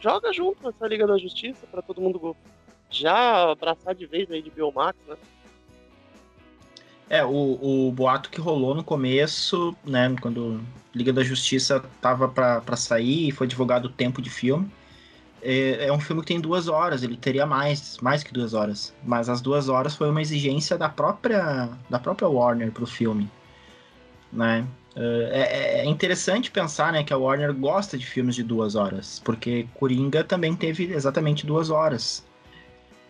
[0.01, 2.35] joga junto essa Liga da Justiça para todo mundo
[2.89, 5.15] já abraçar de vez aí de Biomax, né?
[7.11, 10.61] É, o, o boato que rolou no começo, né, quando
[10.95, 14.71] Liga da Justiça tava para sair e foi divulgado o tempo de filme,
[15.41, 18.93] é, é, um filme que tem duas horas, ele teria mais, mais que duas horas.
[19.03, 23.29] Mas as duas horas foi uma exigência da própria, da própria Warner pro filme,
[24.31, 24.65] né?
[24.95, 29.21] É, é, é interessante pensar, né, que a Warner gosta de filmes de duas horas,
[29.25, 32.25] porque Coringa também teve exatamente duas horas.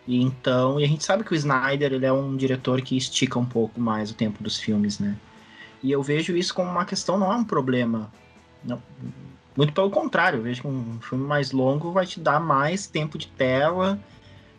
[0.06, 3.38] E então, e a gente sabe que o Snyder ele é um diretor que estica
[3.38, 5.16] um pouco mais o tempo dos filmes, né?
[5.82, 8.12] E eu vejo isso como uma questão, não é um problema.
[8.64, 8.82] Não,
[9.56, 13.18] muito pelo contrário, eu vejo que um filme mais longo vai te dar mais tempo
[13.18, 13.98] de tela,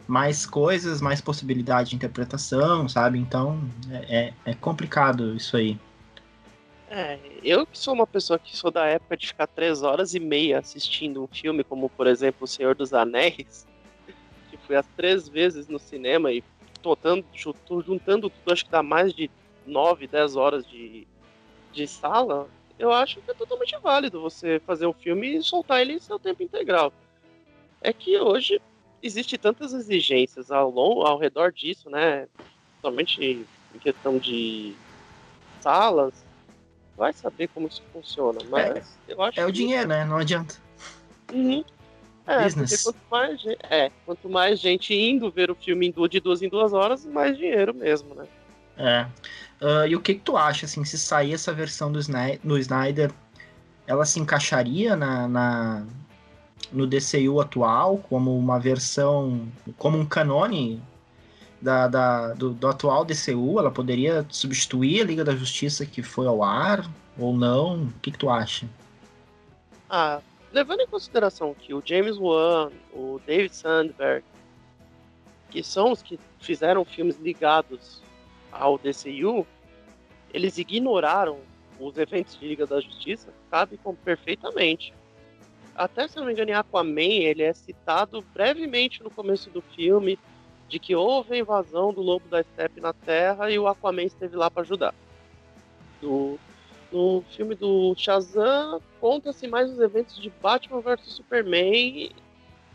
[0.07, 3.17] mais coisas, mais possibilidade de interpretação, sabe?
[3.17, 5.79] Então é, é, é complicado isso aí.
[6.89, 10.19] É, eu que sou uma pessoa que sou da época de ficar três horas e
[10.19, 13.65] meia assistindo um filme, como por exemplo O Senhor dos Anéis,
[14.73, 16.43] fui as três vezes no cinema e
[16.81, 19.29] tô, tô juntando tudo, acho que dá mais de
[19.65, 21.07] 9, 10 horas de,
[21.71, 25.93] de sala, eu acho que é totalmente válido você fazer um filme e soltar ele
[25.93, 26.91] em seu tempo integral.
[27.81, 28.59] É que hoje
[29.01, 32.27] existe tantas exigências ao, longo, ao redor disso, né?
[32.81, 33.21] Somente
[33.73, 34.73] em questão de
[35.61, 36.25] salas,
[36.97, 40.03] vai saber como isso funciona, mas é, eu acho É o dinheiro, né?
[40.03, 40.55] Não adianta.
[41.31, 41.63] Uhum.
[42.25, 42.83] É, Business.
[42.83, 47.05] Quanto mais, é, quanto mais gente indo ver o filme de duas em duas horas,
[47.05, 48.25] mais dinheiro mesmo, né?
[48.77, 49.05] É.
[49.61, 52.57] Uh, e o que, que tu acha, assim, se sair essa versão do, Snyder, do
[52.57, 53.11] Snyder
[53.85, 55.85] ela se encaixaria na, na,
[56.71, 60.81] no DCU atual como uma versão, como um canone
[61.61, 63.59] da, da do, do, atual DCU?
[63.59, 67.83] Ela poderia substituir a Liga da Justiça que foi ao ar ou não?
[67.83, 68.67] O que, que tu acha?
[69.89, 70.19] Ah,
[70.53, 74.23] levando em consideração que o James Wan, o David Sandberg,
[75.49, 78.03] que são os que fizeram filmes ligados
[78.51, 79.47] ao DCU,
[80.31, 81.39] eles ignoraram
[81.79, 84.93] os eventos de Liga da Justiça, sabe, como perfeitamente.
[85.75, 90.19] Até se não me engano, em Aquaman, ele é citado brevemente no começo do filme
[90.69, 94.35] de que houve a invasão do Lobo da Steppe na Terra e o Aquaman esteve
[94.35, 94.93] lá para ajudar.
[95.99, 96.39] Do
[96.93, 102.11] no filme do Shazam, conta-se mais os eventos de Batman vs Superman.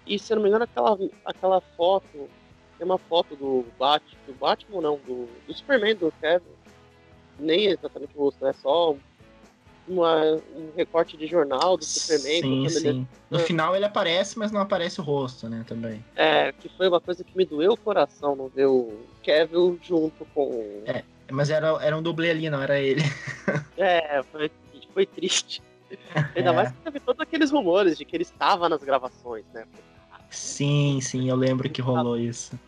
[0.07, 2.29] E, se não me engano, aquela, aquela foto.
[2.77, 6.45] Tem uma foto do Batman, do Batman não, do, do Superman, do Kevin.
[7.39, 8.97] Nem exatamente o rosto, é só
[9.87, 12.43] uma, um recorte de jornal do Superman.
[12.43, 12.89] Sim, sim.
[12.89, 13.07] Ele...
[13.31, 13.41] No ah.
[13.41, 16.05] final ele aparece, mas não aparece o rosto, né, também.
[16.17, 20.25] É, que foi uma coisa que me doeu o coração não ver o Kevin junto
[20.35, 20.83] com...
[20.87, 23.03] É, mas era, era um dublê ali, não era ele.
[23.77, 24.51] é, foi,
[24.93, 25.63] foi triste.
[26.35, 26.53] Ainda é.
[26.53, 29.67] mais que teve todos aqueles rumores de que ele estava nas gravações, né?
[30.31, 32.59] Sim, sim, eu lembro que rolou isso.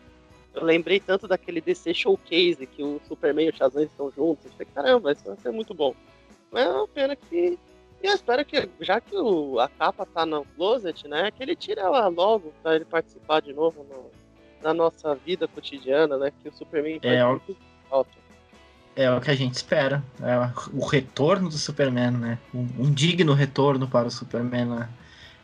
[0.53, 4.45] Eu lembrei tanto daquele DC Showcase que o Superman e o Shazam estão juntos.
[4.45, 5.95] Eu falei, caramba, isso vai ser muito bom.
[6.51, 7.57] Mas é uma pena que.
[8.03, 11.55] E eu espero que, já que o, a capa tá no closet, né, que ele
[11.55, 14.09] tire ela logo pra ele participar de novo no,
[14.61, 16.33] na nossa vida cotidiana, né?
[16.41, 18.11] Que o Superman é, faz muito falta.
[18.95, 20.03] É o que a gente espera.
[20.21, 22.39] É o retorno do Superman, né?
[22.53, 24.89] Um, um digno retorno para o Superman na,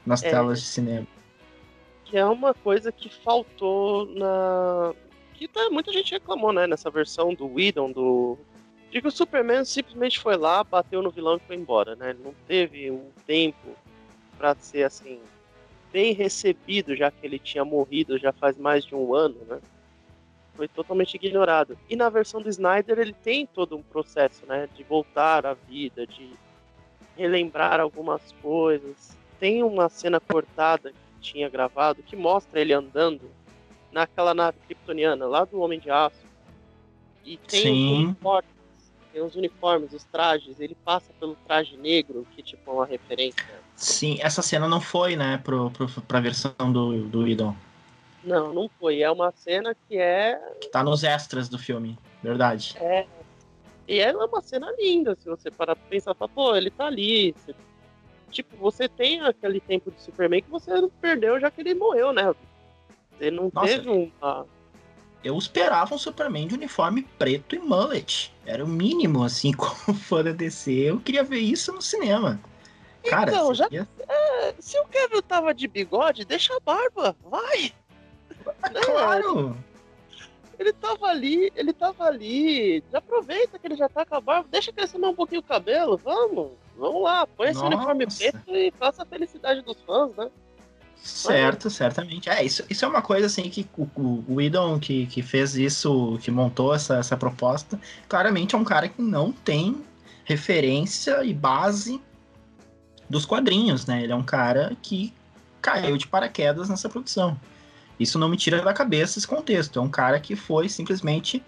[0.05, 1.07] nas é, telas de cinema.
[2.05, 4.93] Que é uma coisa que faltou na.
[5.33, 6.67] Que tá, muita gente reclamou, né?
[6.67, 8.37] Nessa versão do Whedon, do.
[8.91, 12.11] De que o Superman simplesmente foi lá, bateu no vilão e foi embora, né?
[12.11, 13.75] Ele não teve um tempo
[14.37, 15.19] para ser assim.
[15.91, 19.59] Bem recebido, já que ele tinha morrido já faz mais de um ano, né?
[20.57, 21.77] Foi totalmente ignorado.
[21.87, 26.07] E na versão do Snyder ele tem todo um processo, né, de voltar à vida,
[26.07, 26.31] de
[27.15, 29.15] relembrar algumas coisas.
[29.39, 33.29] Tem uma cena cortada que tinha gravado que mostra ele andando
[33.91, 36.25] naquela nave kryptoniana lá do Homem de Aço.
[37.23, 37.93] E tem Sim.
[37.93, 38.51] os uniformes,
[39.13, 43.45] tem os uniformes, os trajes, ele passa pelo traje negro, que tipo é uma referência.
[43.75, 47.55] Sim, essa cena não foi, né, pro, pro, pra versão do, do Idol.
[48.27, 49.01] Não, não foi.
[49.01, 50.35] É uma cena que é.
[50.71, 52.75] Tá nos extras do filme, verdade.
[52.79, 53.05] É.
[53.87, 56.87] E ela é uma cena linda, se você parar pra pensar, fala, pô, ele tá
[56.87, 57.33] ali.
[57.33, 57.55] Você...
[58.29, 62.35] Tipo, você tem aquele tempo de Superman que você perdeu já que ele morreu, né?
[63.19, 64.45] Ele não Nossa, teve uma.
[65.23, 68.33] Eu esperava um Superman de uniforme preto e mullet.
[68.45, 70.71] Era o mínimo, assim, como fã da DC.
[70.71, 72.39] Eu queria ver isso no cinema.
[73.09, 77.71] Cara, então, já, é, se o Kevin tava de bigode, deixa a barba, vai.
[78.85, 79.57] Claro!
[80.59, 82.83] Ele tava ali, ele tava ali.
[82.91, 85.43] Já aproveita que ele já tá com a barba, deixa crescer mais um pouquinho o
[85.43, 86.51] cabelo, vamos.
[86.75, 90.29] Vamos lá, põe esse uniforme preto e faça a felicidade dos fãs, né?
[90.95, 92.29] Certo, certamente.
[92.29, 93.87] É, isso, isso é uma coisa assim que o,
[94.27, 97.79] o, que, que fez isso, que montou essa, essa proposta,
[98.09, 99.81] claramente é um cara que não tem
[100.25, 102.01] referência e base
[103.09, 104.03] dos quadrinhos, né?
[104.03, 105.13] Ele é um cara que
[105.61, 107.39] caiu de paraquedas nessa produção.
[107.99, 109.79] Isso não me tira da cabeça esse contexto.
[109.79, 111.43] É um cara que foi simplesmente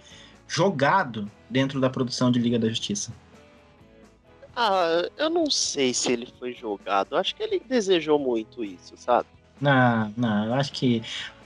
[0.48, 3.14] jogado dentro da produção de Liga da Justiça.
[4.56, 7.16] Ah, eu não sei se ele foi jogado.
[7.16, 9.28] Acho que ele desejou muito isso, sabe?
[9.62, 11.04] Não, não, eu acho que.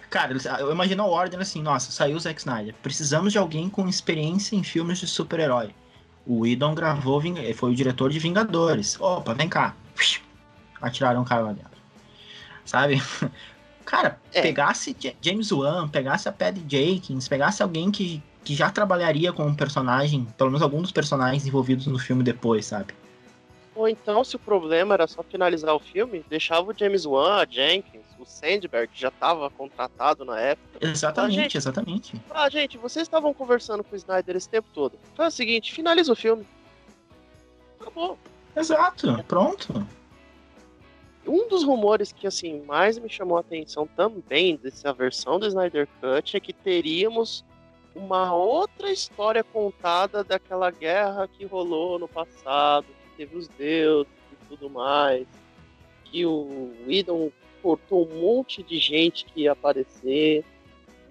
[0.10, 2.76] Cara, eu imagino o Warner assim, nossa, saiu o Zack Snyder.
[2.82, 5.74] Precisamos de alguém com experiência em filmes de super-herói.
[6.26, 7.22] O Whedon gravou,
[7.56, 9.00] foi o diretor de Vingadores.
[9.00, 9.76] Opa, vem cá.
[10.82, 11.72] Atiraram o cara lá dentro.
[12.64, 13.02] Sabe?
[13.86, 14.42] Cara, é.
[14.42, 19.56] pegasse James Wan, pegasse a Patty Jenkins, pegasse alguém que, que já trabalharia com um
[19.56, 22.94] personagem, pelo menos algum dos personagens envolvidos no filme depois, sabe?
[23.76, 27.46] Ou então, se o problema era só finalizar o filme, deixava o James Wan, a
[27.50, 30.80] Jenkins, o Sandberg, que já estava contratado na época.
[30.80, 32.22] Exatamente, ah, gente, exatamente.
[32.30, 34.98] Ah, gente, vocês estavam conversando com o Snyder esse tempo todo.
[35.18, 36.46] É o seguinte, finaliza o filme.
[37.80, 38.18] Acabou.
[38.56, 39.86] Exato, pronto.
[41.26, 45.88] Um dos rumores que assim mais me chamou a atenção também dessa versão do Snyder
[46.02, 47.46] Cut é que teríamos
[47.96, 54.70] uma outra história contada daquela guerra que rolou no passado, teve os deuses e tudo
[54.70, 55.26] mais,
[56.06, 60.44] que o Idon cortou um monte de gente que ia aparecer.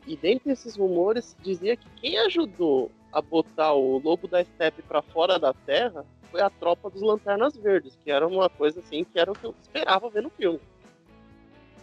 [0.06, 5.00] E dentre esses rumores dizia que quem ajudou a botar o lobo da steppe para
[5.00, 9.18] fora da terra foi a tropa dos Lanternas Verdes, que era uma coisa assim que
[9.18, 10.58] era o que eu esperava ver no filme.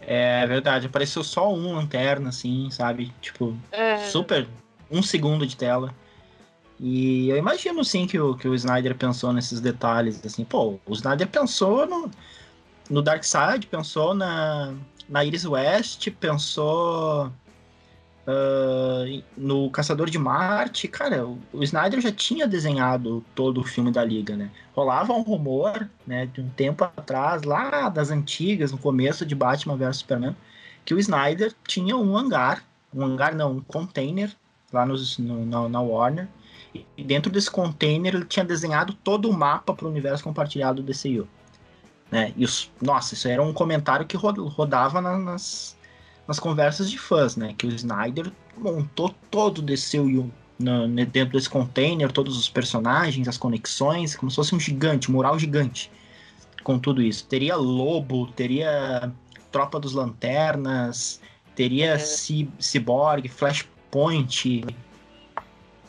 [0.01, 3.13] É verdade, apareceu só um lanterna, assim, sabe?
[3.21, 3.97] Tipo, é...
[4.09, 4.47] super.
[4.89, 5.93] Um segundo de tela.
[6.79, 10.93] E eu imagino sim que o, que o Snyder pensou nesses detalhes, assim, pô, o
[10.93, 12.09] Snyder pensou no,
[12.89, 14.73] no Darkseid, pensou na,
[15.07, 17.31] na Iris West, pensou
[18.29, 20.87] uh, no Caçador de Marte.
[20.87, 24.51] Cara, o, o, Snyder já tinha desenhado todo o filme da Liga, né?
[24.73, 29.75] Rolava um rumor, né, de um tempo atrás, lá das antigas, no começo de Batman
[29.75, 30.35] vs Superman,
[30.85, 32.63] que o Snyder tinha um hangar,
[32.93, 34.31] um hangar não, um container
[34.71, 36.27] lá nos, no, na, na Warner,
[36.95, 40.93] e dentro desse container ele tinha desenhado todo o mapa para o universo compartilhado do
[40.93, 41.27] DCU.
[42.11, 42.31] Né?
[42.37, 45.75] E os, nossa, isso era um comentário que rodava nas,
[46.29, 47.55] nas conversas de fãs, né?
[47.57, 53.37] Que o Snyder montou todo o DCU no, dentro desse container, todos os personagens, as
[53.37, 55.91] conexões, como se fosse um gigante, um mural gigante
[56.63, 57.25] com tudo isso.
[57.25, 59.11] Teria Lobo, teria
[59.51, 61.19] Tropa dos Lanternas,
[61.55, 61.97] teria é.
[61.97, 64.63] Cyborg, Flashpoint,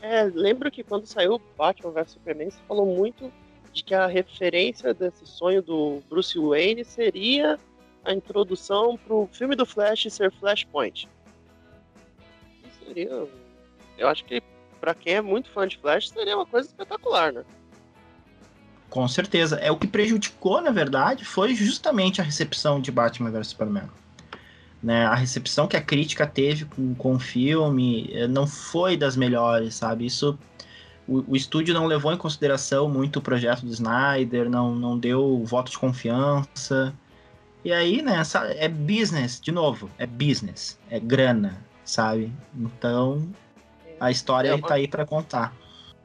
[0.03, 3.31] é, lembro que quando saiu Batman vs Superman, você falou muito
[3.73, 7.59] de que a referência desse sonho do Bruce Wayne seria
[8.05, 11.09] a introdução pro filme do Flash ser Flashpoint.
[12.85, 13.27] Seria.
[13.99, 14.43] Eu acho que
[14.81, 17.45] para quem é muito fã de Flash seria uma coisa espetacular, né?
[18.89, 19.57] Com certeza.
[19.57, 23.89] É o que prejudicou, na verdade, foi justamente a recepção de Batman vs Superman.
[24.83, 29.15] Né, a recepção que a crítica teve com, com o filme eh, não foi das
[29.15, 30.07] melhores, sabe?
[30.07, 30.39] Isso
[31.07, 35.45] o, o, estúdio não levou em consideração muito o projeto do Snyder, não, não deu
[35.45, 36.95] voto de confiança.
[37.65, 38.23] E aí, né,
[38.57, 42.33] é business, de novo, é business, é grana, sabe?
[42.55, 43.29] Então,
[43.99, 44.67] a história é uma...
[44.67, 45.55] tá aí para contar.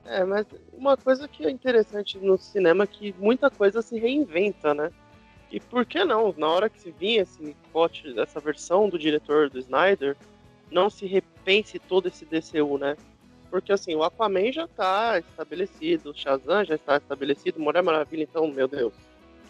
[0.05, 4.73] É, mas uma coisa que é interessante no cinema é que muita coisa se reinventa,
[4.73, 4.91] né?
[5.51, 6.33] E por que não?
[6.37, 10.17] Na hora que se vinha esse pote, essa versão do diretor do Snyder,
[10.69, 12.97] não se repense todo esse DCU, né?
[13.49, 18.47] Porque assim, o Aquaman já está estabelecido, o Shazam já está estabelecido, Mulher Maravilha, então,
[18.47, 18.93] meu Deus,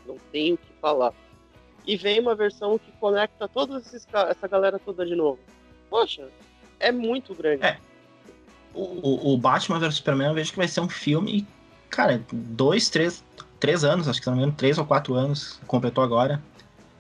[0.06, 1.14] não tem o que falar.
[1.88, 3.82] E vem uma versão que conecta toda
[4.30, 5.40] essa galera toda de novo.
[5.90, 6.28] Poxa,
[6.80, 7.64] é muito grande.
[7.64, 7.78] É.
[8.74, 11.48] O, o Batman vs Superman eu vejo que vai ser um filme,
[11.90, 13.24] cara, dois, três,
[13.60, 16.42] três anos, acho que se não me engano, três ou quatro anos, completou agora.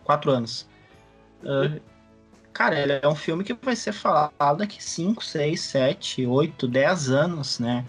[0.03, 0.67] Quatro anos.
[1.41, 1.81] Uh,
[2.53, 7.09] cara, ele é um filme que vai ser falado daqui cinco, seis, sete, oito, dez
[7.09, 7.85] anos, né?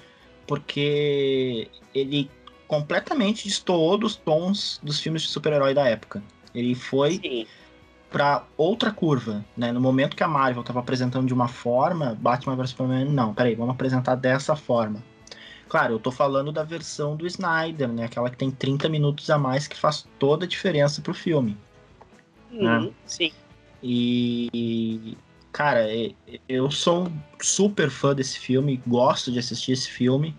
[0.46, 2.30] Porque ele
[2.66, 6.22] completamente destoou dos tons dos filmes de super-herói da época.
[6.56, 7.46] Ele foi
[8.10, 9.72] para outra curva, né?
[9.72, 13.54] No momento que a Marvel estava apresentando de uma forma, Batman vs Superman, não, peraí,
[13.54, 15.02] vamos apresentar dessa forma.
[15.68, 18.04] Claro, eu tô falando da versão do Snyder, né?
[18.04, 21.58] Aquela que tem 30 minutos a mais que faz toda a diferença pro filme.
[22.52, 22.90] Uhum, né?
[23.04, 23.32] Sim.
[23.82, 25.16] E,
[25.52, 25.86] cara,
[26.48, 30.34] eu sou um super fã desse filme, gosto de assistir esse filme.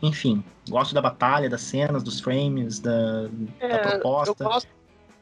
[0.00, 4.44] Enfim, gosto da batalha, das cenas, dos frames, da, é, da proposta.
[4.44, 4.68] Eu gosto,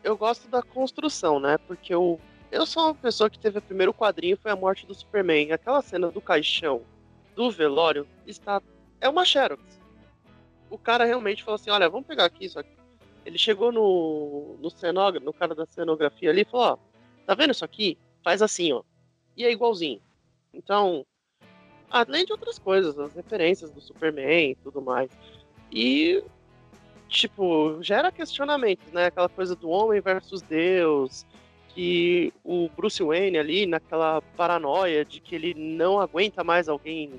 [0.07, 1.59] eu gosto da construção, né?
[1.59, 2.19] Porque o
[2.53, 5.51] Eu sou uma pessoa que teve o primeiro quadrinho, foi a morte do Superman.
[5.51, 6.83] Aquela cena do caixão,
[7.35, 8.63] do velório, está.
[9.01, 9.61] É uma Xerox.
[10.71, 12.71] O cara realmente falou assim: olha, vamos pegar aqui isso aqui.
[13.25, 16.79] Ele chegou no, no cenógrafo, no cara da cenografia ali e falou: ó,
[17.27, 17.99] tá vendo isso aqui?
[18.23, 18.83] Faz assim, ó.
[19.37, 20.01] E é igualzinho.
[20.55, 21.05] Então,
[21.91, 25.11] além de outras coisas, as referências do Superman e tudo mais.
[25.73, 26.23] E,
[27.09, 29.07] tipo, gera questionamentos, né?
[29.07, 31.25] Aquela coisa do homem versus Deus,
[31.69, 37.13] que o Bruce Wayne ali, naquela paranoia de que ele não aguenta mais alguém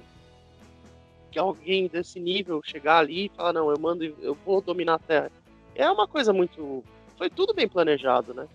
[1.29, 4.99] que alguém desse nível chegar ali e falar, não, eu mando, eu vou dominar a
[4.99, 5.31] Terra.
[5.75, 6.83] É uma coisa muito.
[7.17, 8.47] Foi tudo bem planejado, né?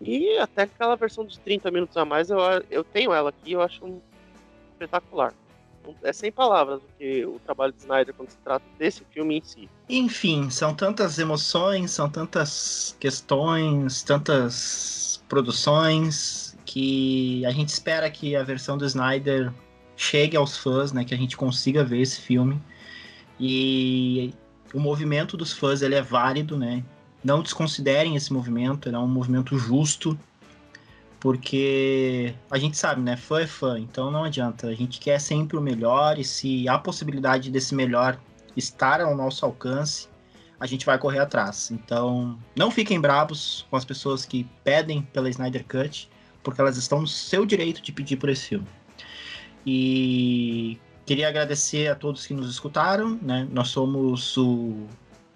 [0.00, 2.38] E até aquela versão de 30 minutos a mais, eu,
[2.70, 4.00] eu tenho ela aqui, eu acho
[4.72, 5.34] espetacular.
[6.02, 9.42] É sem palavras o que o trabalho de Snyder quando se trata desse filme em
[9.42, 9.68] si.
[9.88, 18.42] Enfim, são tantas emoções, são tantas questões, tantas produções que a gente espera que a
[18.42, 19.52] versão do Snyder
[19.96, 22.60] chegue aos fãs, né, que a gente consiga ver esse filme.
[23.40, 24.32] E
[24.72, 26.84] o movimento dos fãs ele é válido, né?
[27.22, 30.18] Não desconsiderem esse movimento, ele é um movimento justo,
[31.20, 33.16] porque a gente sabe, né?
[33.16, 34.68] Fã é fã, então não adianta.
[34.68, 38.18] A gente quer sempre o melhor e se há possibilidade desse melhor
[38.56, 40.08] estar ao nosso alcance,
[40.60, 41.70] a gente vai correr atrás.
[41.70, 46.08] Então, não fiquem bravos com as pessoas que pedem pela Snyder Cut,
[46.42, 48.66] porque elas estão no seu direito de pedir por esse filme.
[49.66, 53.46] E queria agradecer a todos que nos escutaram, né?
[53.50, 54.86] Nós somos o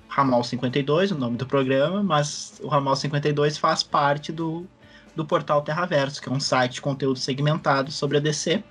[0.09, 4.67] Ramal 52, o nome do programa, mas o Ramal 52 faz parte do,
[5.15, 8.63] do portal Terraverso, que é um site de conteúdo segmentado sobre a DC.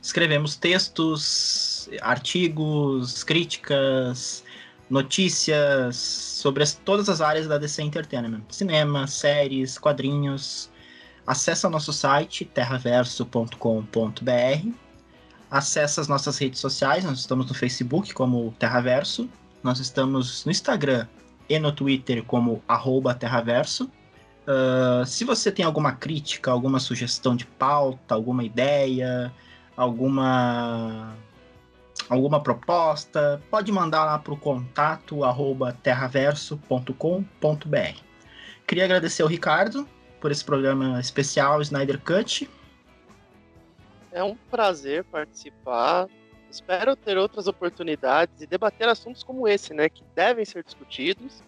[0.00, 4.44] Escrevemos textos, artigos, críticas,
[4.88, 10.70] notícias sobre as, todas as áreas da DC Entertainment: cinema, séries, quadrinhos.
[11.26, 14.68] Acesse nosso site terraverso.com.br.
[15.50, 19.28] Acesse as nossas redes sociais, nós estamos no Facebook como Terraverso,
[19.62, 21.06] nós estamos no Instagram
[21.48, 22.62] e no Twitter como
[23.14, 23.90] Terraverso.
[24.46, 29.32] Uh, se você tem alguma crítica, alguma sugestão de pauta, alguma ideia,
[29.76, 31.16] alguma
[32.08, 37.98] alguma proposta, pode mandar lá para o contato arroba terraverso.com.br.
[38.66, 39.88] Queria agradecer ao Ricardo
[40.20, 42.50] por esse programa especial Snyder Cut.
[44.12, 46.06] É um prazer participar
[46.54, 51.42] Espero ter outras oportunidades e debater assuntos como esse, né, que devem ser discutidos.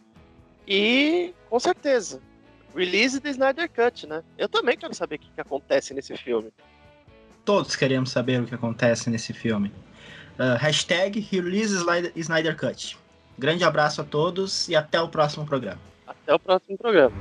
[0.67, 2.21] E, com certeza,
[2.77, 4.23] release do Snyder Cut, né?
[4.37, 6.53] Eu também quero saber o que, que acontece nesse filme.
[7.45, 9.73] Todos queremos saber o que acontece nesse filme.
[10.39, 11.75] Uh, hashtag release
[12.15, 12.99] Snyder Cut.
[13.39, 15.81] Grande abraço a todos e até o próximo programa.
[16.07, 17.13] Até o próximo programa.